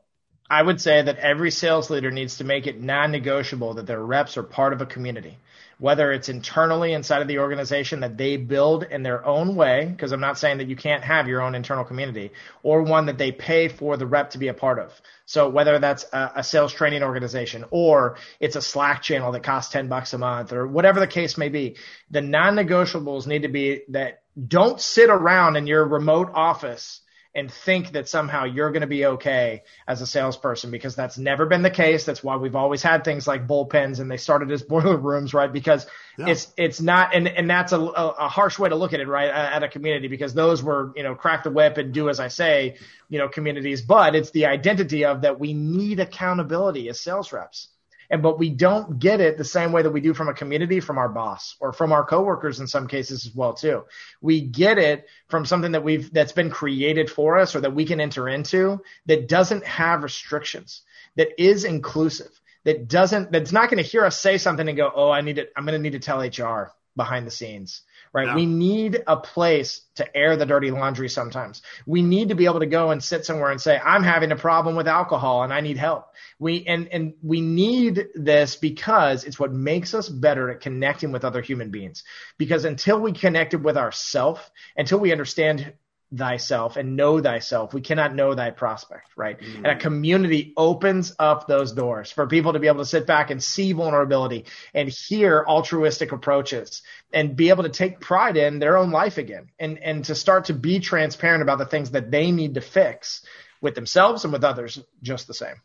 [0.48, 4.36] I would say that every sales leader needs to make it non-negotiable that their reps
[4.36, 5.38] are part of a community
[5.78, 10.12] whether it's internally inside of the organization that they build in their own way, because
[10.12, 13.30] I'm not saying that you can't have your own internal community, or one that they
[13.30, 14.98] pay for the rep to be a part of.
[15.26, 19.72] So whether that's a, a sales training organization or it's a Slack channel that costs
[19.72, 21.76] 10 bucks a month or whatever the case may be,
[22.10, 27.00] the non-negotiables need to be that don't sit around in your remote office
[27.36, 31.44] and think that somehow you're going to be okay as a salesperson because that's never
[31.44, 32.06] been the case.
[32.06, 35.52] That's why we've always had things like bullpens and they started as boiler rooms, right?
[35.52, 35.86] Because
[36.18, 36.28] yeah.
[36.28, 39.28] it's it's not, and and that's a, a harsh way to look at it, right?
[39.28, 42.28] At a community because those were you know crack the whip and do as I
[42.28, 42.76] say,
[43.10, 43.82] you know, communities.
[43.82, 47.68] But it's the identity of that we need accountability as sales reps.
[48.10, 50.80] And but we don't get it the same way that we do from a community,
[50.80, 53.84] from our boss or from our coworkers in some cases as well too.
[54.20, 57.84] We get it from something that we've that's been created for us or that we
[57.84, 60.82] can enter into that doesn't have restrictions,
[61.16, 64.90] that is inclusive that doesn't that's not going to hear us say something and go,
[64.94, 65.52] "Oh, I need it.
[65.56, 67.82] I'm going to need to tell HR behind the scenes."
[68.12, 68.28] Right?
[68.28, 68.34] Yeah.
[68.34, 71.62] We need a place to air the dirty laundry sometimes.
[71.86, 74.36] We need to be able to go and sit somewhere and say, "I'm having a
[74.36, 76.06] problem with alcohol and I need help."
[76.38, 81.24] We and and we need this because it's what makes us better at connecting with
[81.24, 82.04] other human beings.
[82.38, 85.74] Because until we connected with ourself, until we understand
[86.14, 87.74] thyself and know thyself.
[87.74, 89.40] We cannot know thy prospect, right?
[89.40, 89.56] Mm-hmm.
[89.56, 93.30] And a community opens up those doors for people to be able to sit back
[93.30, 96.82] and see vulnerability and hear altruistic approaches
[97.12, 100.46] and be able to take pride in their own life again and, and to start
[100.46, 103.24] to be transparent about the things that they need to fix
[103.60, 105.56] with themselves and with others just the same.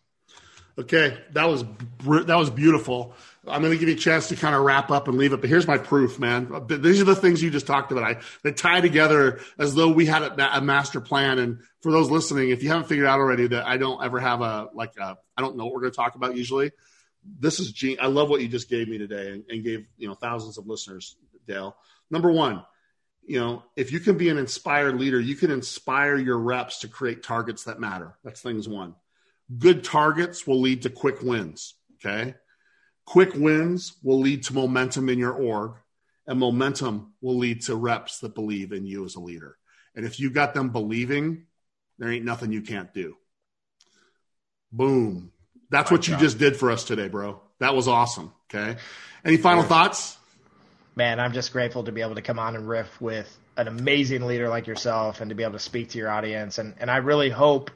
[0.82, 1.64] Okay, that was
[2.26, 3.14] that was beautiful.
[3.48, 5.42] I'm going to give you a chance to kind of wrap up and leave it.
[5.42, 6.68] But here's my proof, man.
[6.68, 8.04] These are the things you just talked about.
[8.04, 11.40] I they tie together as though we had a, a, master plan.
[11.40, 14.42] And for those listening, if you haven't figured out already that I don't ever have
[14.42, 16.72] a like I don't know what we're going to talk about usually.
[17.40, 17.98] This is gene.
[18.02, 20.68] I love what you just gave me today and, and gave you know thousands of
[20.68, 21.16] listeners,
[21.48, 21.76] Dale.
[22.10, 22.64] Number one,
[23.26, 26.88] you know, if you can be an inspired leader, you can inspire your reps to
[26.88, 28.18] create targets that matter.
[28.24, 28.96] That's things one.
[29.58, 31.76] Good targets will lead to quick wins.
[31.96, 32.36] Okay
[33.06, 35.74] Quick wins will lead to momentum in your org,
[36.28, 39.58] and momentum will lead to reps that believe in you as a leader.
[39.96, 41.46] And if you got them believing,
[41.98, 43.18] there ain't nothing you can't do.
[44.72, 45.32] Boom.
[45.70, 47.42] That's My what you just did for us today, bro.
[47.60, 48.32] That was awesome.
[48.50, 48.80] Okay.
[49.26, 50.18] Any final thoughts?
[50.96, 54.26] Man, I'm just grateful to be able to come on and riff with an amazing
[54.26, 56.58] leader like yourself and to be able to speak to your audience.
[56.58, 57.72] And, and I really hope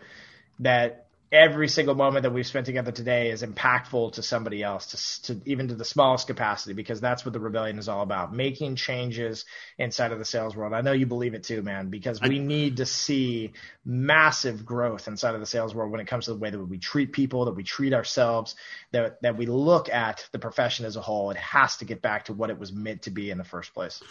[0.59, 1.04] that
[1.35, 5.41] every single moment that we've spent together today is impactful to somebody else, to, to,
[5.45, 9.45] even to the smallest capacity, because that's what the rebellion is all about: making changes
[9.77, 10.73] inside of the sales world.
[10.73, 15.35] I know you believe it too, man, because we need to see massive growth inside
[15.35, 17.55] of the sales world when it comes to the way that we treat people, that
[17.55, 18.55] we treat ourselves,
[18.91, 21.31] that that we look at the profession as a whole.
[21.31, 23.73] It has to get back to what it was meant to be in the first
[23.73, 24.01] place.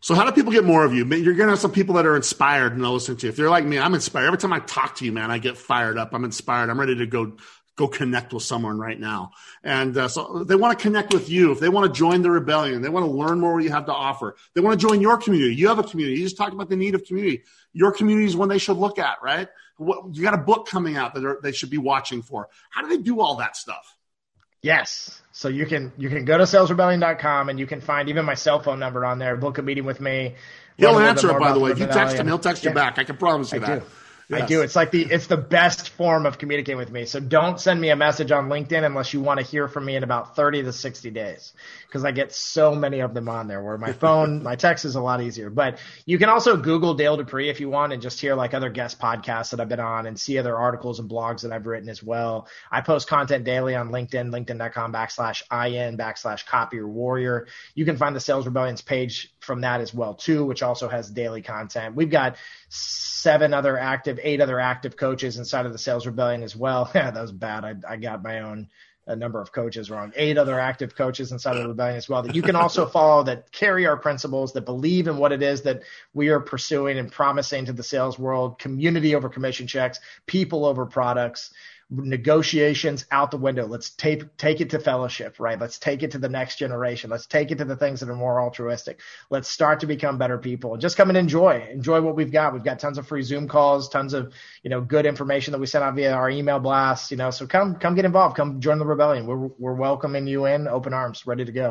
[0.00, 1.04] So how do people get more of you?
[1.04, 3.30] You're going to have some people that are inspired and they'll listen to you.
[3.30, 4.26] If they're like me, I'm inspired.
[4.26, 6.12] Every time I talk to you, man, I get fired up.
[6.12, 6.70] I'm inspired.
[6.70, 7.32] I'm ready to go
[7.76, 9.32] go connect with someone right now.
[9.62, 11.52] And uh, so they want to connect with you.
[11.52, 13.86] If they want to join the rebellion, they want to learn more what you have
[13.86, 14.36] to offer.
[14.54, 15.54] They want to join your community.
[15.54, 16.18] You have a community.
[16.18, 17.42] You just talked about the need of community.
[17.74, 19.48] Your community is one they should look at, right?
[19.76, 22.48] What, you got a book coming out that they should be watching for.
[22.70, 23.95] How do they do all that stuff?
[24.66, 25.22] Yes.
[25.30, 28.58] So you can you can go to salesrebellion.com and you can find even my cell
[28.58, 29.36] phone number on there.
[29.36, 30.34] Book a meeting with me.
[30.76, 31.70] He'll answer it, by the way.
[31.70, 32.70] If you text him, he'll text yeah.
[32.70, 32.98] you back.
[32.98, 33.80] I can promise you I that.
[33.80, 33.86] Do.
[34.28, 34.42] Yes.
[34.42, 34.62] I do.
[34.62, 37.04] It's like the it's the best form of communicating with me.
[37.04, 39.94] So don't send me a message on LinkedIn unless you want to hear from me
[39.94, 41.52] in about 30 to 60 days
[41.86, 44.96] because I get so many of them on there where my phone, my text is
[44.96, 45.48] a lot easier.
[45.48, 48.68] But you can also Google Dale Dupree if you want and just hear like other
[48.68, 51.88] guest podcasts that I've been on and see other articles and blogs that I've written
[51.88, 52.48] as well.
[52.70, 57.46] I post content daily on LinkedIn, linkedin.com backslash in backslash copier warrior.
[57.76, 61.08] You can find the Sales Rebellions page from that as well too, which also has
[61.08, 61.94] daily content.
[61.94, 62.36] We've got
[62.68, 66.90] seven other active, eight other active coaches inside of the Sales Rebellion as well.
[66.96, 67.64] Yeah, that was bad.
[67.64, 68.68] I, I got my own
[69.06, 70.12] a number of coaches wrong.
[70.16, 73.22] Eight other active coaches inside of the rebellion as well that you can also follow
[73.24, 75.82] that carry our principles, that believe in what it is that
[76.12, 80.86] we are pursuing and promising to the sales world, community over commission checks, people over
[80.86, 81.52] products,
[81.88, 83.66] negotiations out the window.
[83.66, 85.58] Let's take take it to fellowship, right?
[85.58, 87.10] Let's take it to the next generation.
[87.10, 89.00] Let's take it to the things that are more altruistic.
[89.30, 90.76] Let's start to become better people.
[90.78, 91.68] Just come and enjoy.
[91.70, 92.52] Enjoy what we've got.
[92.52, 94.32] We've got tons of free Zoom calls, tons of,
[94.62, 97.30] you know, good information that we send out via our email blasts, you know.
[97.30, 98.36] So come come get involved.
[98.36, 99.26] Come join the rebellion.
[99.26, 101.70] We're we're welcoming you in, open arms, ready to go.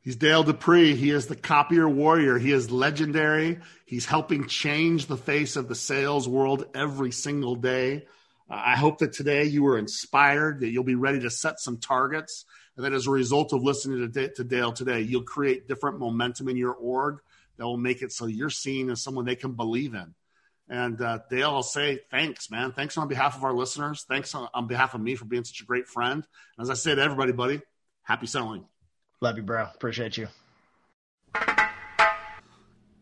[0.00, 0.94] He's Dale Dupree.
[0.94, 2.38] He is the copier warrior.
[2.38, 3.58] He is legendary.
[3.84, 8.06] He's helping change the face of the sales world every single day.
[8.50, 12.44] I hope that today you were inspired, that you'll be ready to set some targets,
[12.76, 16.48] and that as a result of listening to, to Dale today, you'll create different momentum
[16.48, 17.20] in your org
[17.56, 20.14] that will make it so you're seen as someone they can believe in.
[20.70, 22.72] And uh, Dale, I'll say thanks, man.
[22.72, 24.04] Thanks on behalf of our listeners.
[24.08, 26.24] Thanks on, on behalf of me for being such a great friend.
[26.56, 27.60] And As I say to everybody, buddy,
[28.02, 28.64] happy selling.
[29.20, 29.64] Love you, bro.
[29.74, 30.28] Appreciate you.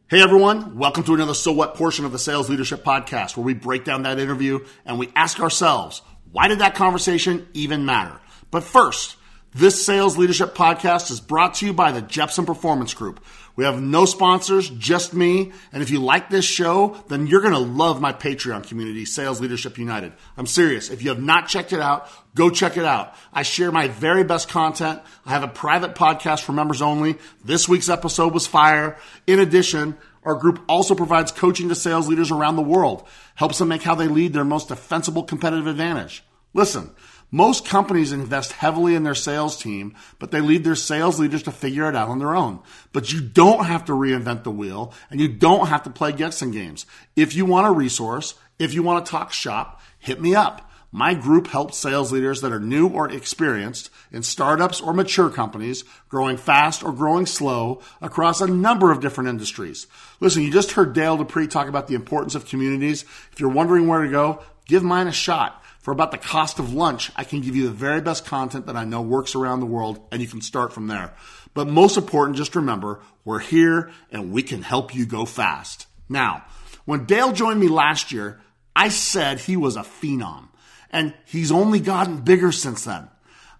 [0.08, 3.54] Hey everyone, welcome to another So What portion of the Sales Leadership Podcast where we
[3.54, 6.00] break down that interview and we ask ourselves,
[6.30, 8.16] why did that conversation even matter?
[8.52, 9.16] But first,
[9.56, 13.24] this Sales Leadership Podcast is brought to you by the Jeppsen Performance Group.
[13.56, 15.50] We have no sponsors, just me.
[15.72, 19.40] And if you like this show, then you're going to love my Patreon community, Sales
[19.40, 20.12] Leadership United.
[20.36, 20.90] I'm serious.
[20.90, 23.14] If you have not checked it out, go check it out.
[23.32, 25.00] I share my very best content.
[25.24, 27.16] I have a private podcast for members only.
[27.42, 28.98] This week's episode was fire.
[29.26, 33.68] In addition, our group also provides coaching to sales leaders around the world, helps them
[33.68, 36.22] make how they lead their most defensible competitive advantage.
[36.52, 36.90] Listen,
[37.30, 41.50] Most companies invest heavily in their sales team, but they leave their sales leaders to
[41.50, 42.60] figure it out on their own.
[42.92, 46.52] But you don't have to reinvent the wheel and you don't have to play guessing
[46.52, 46.86] games.
[47.16, 50.70] If you want a resource, if you want to talk shop, hit me up.
[50.92, 55.84] My group helps sales leaders that are new or experienced in startups or mature companies,
[56.08, 59.88] growing fast or growing slow across a number of different industries.
[60.20, 63.02] Listen, you just heard Dale Dupree talk about the importance of communities.
[63.32, 65.62] If you're wondering where to go, give mine a shot.
[65.86, 68.74] For about the cost of lunch, I can give you the very best content that
[68.74, 71.14] I know works around the world, and you can start from there.
[71.54, 75.86] But most important, just remember, we're here and we can help you go fast.
[76.08, 76.44] Now,
[76.86, 78.40] when Dale joined me last year,
[78.74, 80.48] I said he was a phenom
[80.90, 83.08] and he's only gotten bigger since then.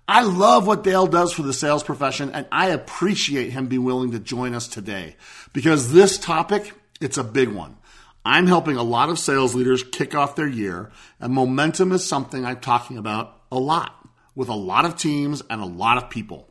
[0.09, 4.11] I love what Dale does for the sales profession, and I appreciate him being willing
[4.11, 5.15] to join us today
[5.53, 7.77] because this topic, it's a big one.
[8.27, 12.45] I'm helping a lot of sales leaders kick off their year, and momentum is something
[12.45, 14.05] I'm talking about a lot
[14.35, 16.49] with a lot of teams and a lot of people.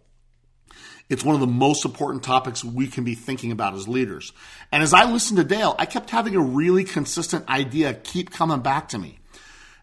[1.09, 4.31] It's one of the most important topics we can be thinking about as leaders.
[4.71, 8.61] And as I listened to Dale, I kept having a really consistent idea keep coming
[8.61, 9.19] back to me.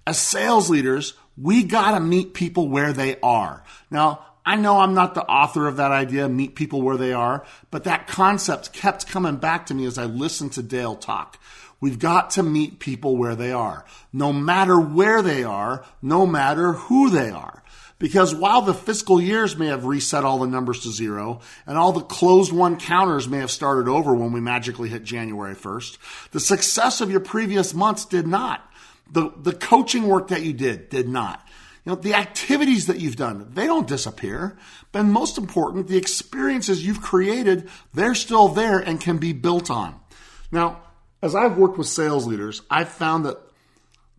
[0.07, 3.65] As sales leaders, we got to meet people where they are.
[3.91, 7.45] Now, I know I'm not the author of that idea, meet people where they are,
[7.71, 11.39] but that concept kept coming back to me as I listened to Dale talk.
[11.81, 16.73] We've got to meet people where they are, no matter where they are, no matter
[16.73, 17.63] who they are.
[17.99, 21.93] Because while the fiscal years may have reset all the numbers to zero and all
[21.93, 25.99] the closed one counters may have started over when we magically hit January 1st,
[26.33, 28.69] the success of your previous months did not.
[29.13, 31.47] The, the coaching work that you did did not.
[31.85, 34.57] You know, the activities that you've done, they don't disappear.
[34.93, 39.99] But most important, the experiences you've created, they're still there and can be built on.
[40.53, 40.83] Now,
[41.23, 43.39] as I've worked with sales leaders, I've found that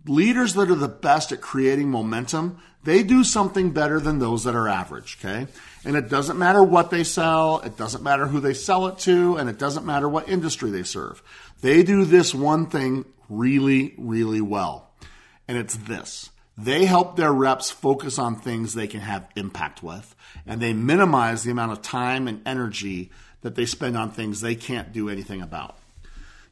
[0.05, 4.55] leaders that are the best at creating momentum, they do something better than those that
[4.55, 5.47] are average, okay?
[5.85, 9.37] And it doesn't matter what they sell, it doesn't matter who they sell it to,
[9.37, 11.23] and it doesn't matter what industry they serve.
[11.61, 14.91] They do this one thing really, really well.
[15.47, 16.29] And it's this.
[16.57, 21.43] They help their reps focus on things they can have impact with, and they minimize
[21.43, 25.41] the amount of time and energy that they spend on things they can't do anything
[25.41, 25.77] about.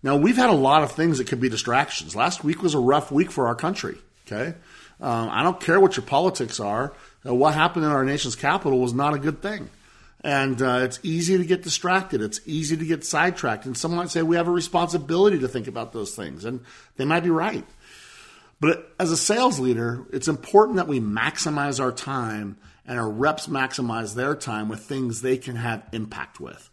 [0.04, 2.16] Now, we've had a lot of things that could be distractions.
[2.16, 3.98] Last week was a rough week for our country.
[4.26, 4.56] Okay.
[5.00, 6.94] Um, I don't care what your politics are.
[7.26, 9.70] Uh, what happened in our nation's capital was not a good thing.
[10.24, 12.22] And uh, it's easy to get distracted.
[12.22, 13.66] It's easy to get sidetracked.
[13.66, 16.46] And some might say we have a responsibility to think about those things.
[16.46, 16.64] And
[16.98, 17.66] they might be right.
[18.62, 23.48] But as a sales leader, it's important that we maximize our time and our reps
[23.48, 26.70] maximize their time with things they can have impact with.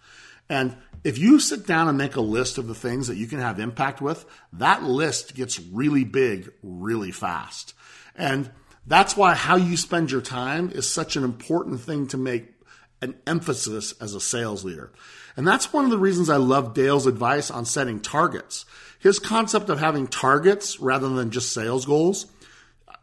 [0.51, 3.39] And if you sit down and make a list of the things that you can
[3.41, 7.75] have impact with, that list gets really big really fast.
[8.15, 8.51] And
[8.87, 12.53] that's why how you spend your time is such an important thing to make
[13.01, 14.93] an emphasis as a sales leader.
[15.37, 18.67] And that's one of the reasons I love Dale's advice on setting targets.
[18.99, 22.27] His concept of having targets rather than just sales goals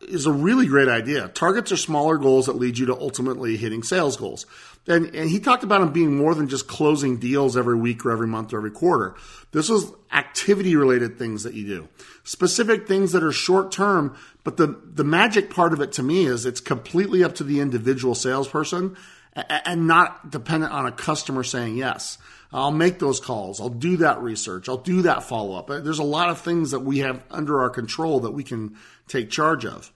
[0.02, 1.30] is a really great idea.
[1.30, 4.46] Targets are smaller goals that lead you to ultimately hitting sales goals.
[4.88, 8.12] And, and he talked about them being more than just closing deals every week or
[8.12, 9.16] every month or every quarter.
[9.52, 11.90] This is activity related things that you do,
[12.24, 14.16] specific things that are short term.
[14.44, 17.62] But the, the magic part of it to me is it's completely up to the
[17.62, 18.96] individual salesperson
[19.34, 22.18] and not dependent on a customer saying yes.
[22.56, 23.60] I'll make those calls.
[23.60, 24.70] I'll do that research.
[24.70, 25.70] I'll do that follow up.
[25.70, 28.78] Uh, there's a lot of things that we have under our control that we can
[29.10, 29.92] take charge of.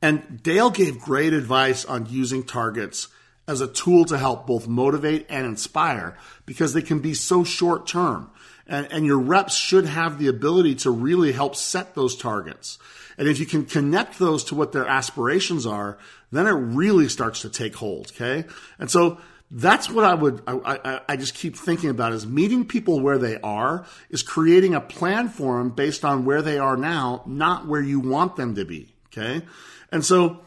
[0.00, 3.08] And Dale gave great advice on using targets
[3.48, 6.16] as a tool to help both motivate and inspire
[6.46, 8.30] because they can be so short term.
[8.66, 12.78] And, and your reps should have the ability to really help set those targets.
[13.18, 15.98] And if you can connect those to what their aspirations are,
[16.30, 18.12] then it really starts to take hold.
[18.14, 18.44] Okay.
[18.78, 19.18] And so
[19.56, 23.18] that's what I would, I, I, I, just keep thinking about is meeting people where
[23.18, 27.68] they are is creating a plan for them based on where they are now, not
[27.68, 28.92] where you want them to be.
[29.06, 29.46] Okay.
[29.92, 30.40] And so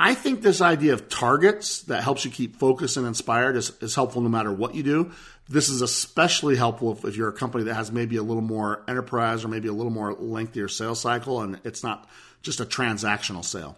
[0.00, 3.94] I think this idea of targets that helps you keep focused and inspired is, is
[3.94, 5.12] helpful no matter what you do.
[5.48, 8.82] This is especially helpful if, if, you're a company that has maybe a little more
[8.88, 12.08] enterprise or maybe a little more lengthier sales cycle and it's not
[12.42, 13.76] just a transactional sale.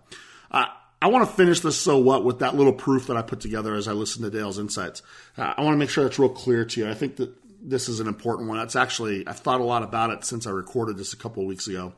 [0.50, 0.64] Uh,
[1.02, 3.74] I want to finish this so what with that little proof that I put together
[3.74, 5.02] as I listened to Dale's insights.
[5.36, 6.88] Uh, I want to make sure that's real clear to you.
[6.88, 8.58] I think that this is an important one.
[8.58, 11.48] That's actually, I've thought a lot about it since I recorded this a couple of
[11.48, 11.92] weeks ago.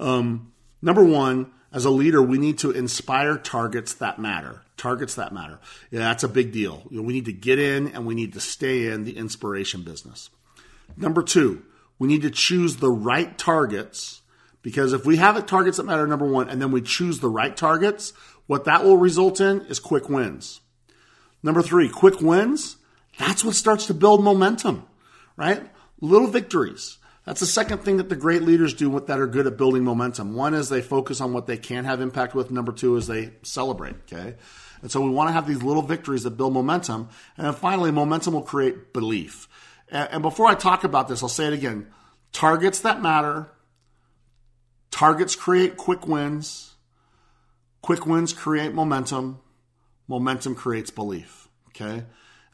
[0.00, 4.62] Um, number one, as a leader, we need to inspire targets that matter.
[4.76, 5.60] Targets that matter.
[5.92, 6.82] Yeah, that's a big deal.
[6.90, 9.82] You know, we need to get in and we need to stay in the inspiration
[9.82, 10.30] business.
[10.96, 11.62] Number two,
[11.98, 14.22] we need to choose the right targets
[14.62, 17.56] Because if we have targets that matter, number one, and then we choose the right
[17.56, 18.12] targets,
[18.46, 20.60] what that will result in is quick wins.
[21.42, 22.76] Number three, quick wins.
[23.18, 24.84] That's what starts to build momentum,
[25.36, 25.62] right?
[26.00, 26.98] Little victories.
[27.24, 30.34] That's the second thing that the great leaders do that are good at building momentum.
[30.34, 32.50] One is they focus on what they can have impact with.
[32.50, 33.94] Number two is they celebrate.
[34.12, 34.34] Okay.
[34.80, 37.08] And so we want to have these little victories that build momentum.
[37.36, 39.48] And then finally, momentum will create belief.
[39.88, 41.86] And before I talk about this, I'll say it again.
[42.32, 43.52] Targets that matter.
[44.90, 46.71] Targets create quick wins.
[47.82, 49.40] Quick wins create momentum.
[50.08, 51.48] Momentum creates belief.
[51.70, 52.04] Okay.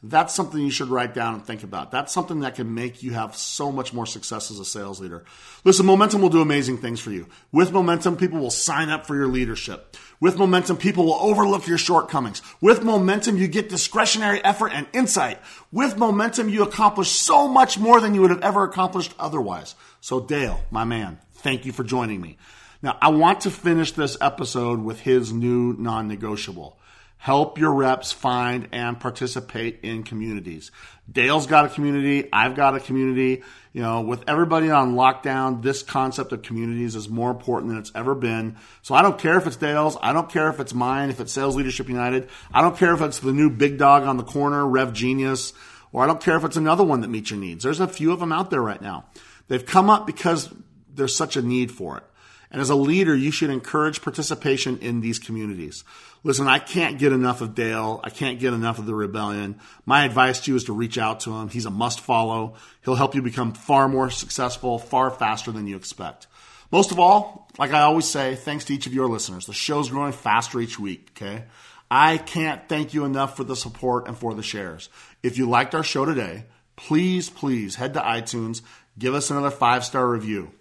[0.01, 1.91] That's something you should write down and think about.
[1.91, 5.25] That's something that can make you have so much more success as a sales leader.
[5.65, 7.27] Listen, momentum will do amazing things for you.
[7.51, 9.97] With momentum, people will sign up for your leadership.
[10.21, 12.41] With momentum, people will overlook your shortcomings.
[12.61, 15.39] With momentum, you get discretionary effort and insight.
[15.69, 19.75] With momentum, you accomplish so much more than you would have ever accomplished otherwise.
[19.99, 22.37] So, Dale, my man, thank you for joining me.
[22.81, 26.79] Now, I want to finish this episode with his new non negotiable.
[27.17, 30.71] Help your reps find and participate in communities.
[31.11, 32.29] Dale's got a community.
[32.31, 33.43] I've got a community.
[33.73, 37.91] You know, with everybody on lockdown, this concept of communities is more important than it's
[37.93, 38.55] ever been.
[38.81, 39.97] So I don't care if it's Dale's.
[40.01, 42.29] I don't care if it's mine, if it's Sales Leadership United.
[42.53, 45.51] I don't care if it's the new big dog on the corner, Rev Genius,
[45.91, 47.65] or I don't care if it's another one that meets your needs.
[47.65, 49.07] There's a few of them out there right now.
[49.49, 50.49] They've come up because
[50.93, 52.03] there's such a need for it.
[52.51, 55.83] And as a leader, you should encourage participation in these communities.
[56.23, 58.01] Listen, I can't get enough of Dale.
[58.03, 59.59] I can't get enough of the rebellion.
[59.85, 61.49] My advice to you is to reach out to him.
[61.49, 62.55] He's a must follow.
[62.83, 66.27] He'll help you become far more successful, far faster than you expect.
[66.71, 69.45] Most of all, like I always say, thanks to each of your listeners.
[69.45, 71.45] The show's growing faster each week, okay?
[71.89, 74.89] I can't thank you enough for the support and for the shares.
[75.23, 76.45] If you liked our show today,
[76.75, 78.61] please, please head to iTunes,
[78.97, 80.51] give us another five star review.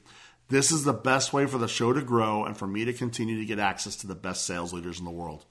[0.49, 3.39] This is the best way for the show to grow and for me to continue
[3.39, 5.45] to get access to the best sales leaders in the world.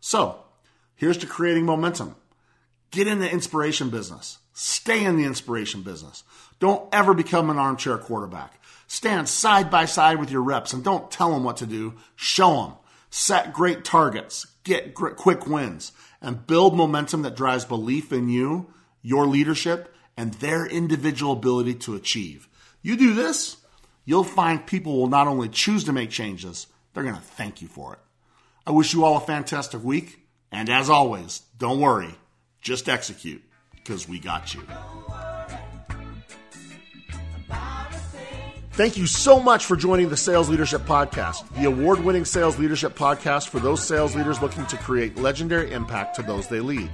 [0.00, 0.42] So,
[0.94, 2.16] here's to creating momentum.
[2.90, 4.38] Get in the inspiration business.
[4.52, 6.24] Stay in the inspiration business.
[6.58, 8.62] Don't ever become an armchair quarterback.
[8.86, 11.94] Stand side by side with your reps and don't tell them what to do.
[12.14, 12.72] Show them.
[13.08, 14.46] Set great targets.
[14.64, 20.66] Get quick wins and build momentum that drives belief in you, your leadership, and their
[20.66, 22.48] individual ability to achieve.
[22.82, 23.56] You do this,
[24.04, 27.68] you'll find people will not only choose to make changes, they're going to thank you
[27.68, 27.98] for it.
[28.66, 30.20] I wish you all a fantastic week.
[30.50, 32.14] And as always, don't worry,
[32.60, 33.42] just execute
[33.74, 34.62] because we got you.
[38.72, 42.94] Thank you so much for joining the Sales Leadership Podcast, the award winning sales leadership
[42.94, 46.90] podcast for those sales leaders looking to create legendary impact to those they lead.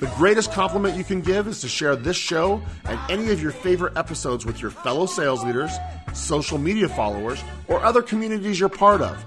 [0.00, 3.50] The greatest compliment you can give is to share this show and any of your
[3.50, 5.72] favorite episodes with your fellow sales leaders,
[6.14, 9.24] social media followers, or other communities you're part of.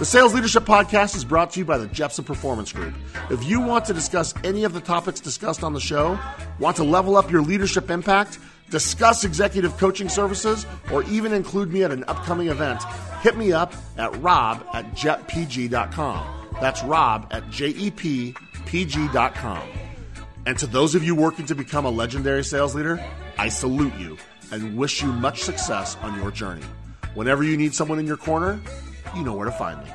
[0.00, 2.94] The Sales Leadership Podcast is brought to you by the Jeppsen Performance Group.
[3.30, 6.18] If you want to discuss any of the topics discussed on the show,
[6.58, 8.40] want to level up your leadership impact,
[8.70, 12.82] discuss executive coaching services, or even include me at an upcoming event,
[13.22, 16.50] hit me up at rob at jeppg.com.
[16.60, 18.38] That's rob at jepg.com.
[20.48, 22.98] And to those of you working to become a legendary sales leader,
[23.36, 24.16] I salute you
[24.50, 26.64] and wish you much success on your journey.
[27.12, 28.58] Whenever you need someone in your corner,
[29.14, 29.90] you know where to find me.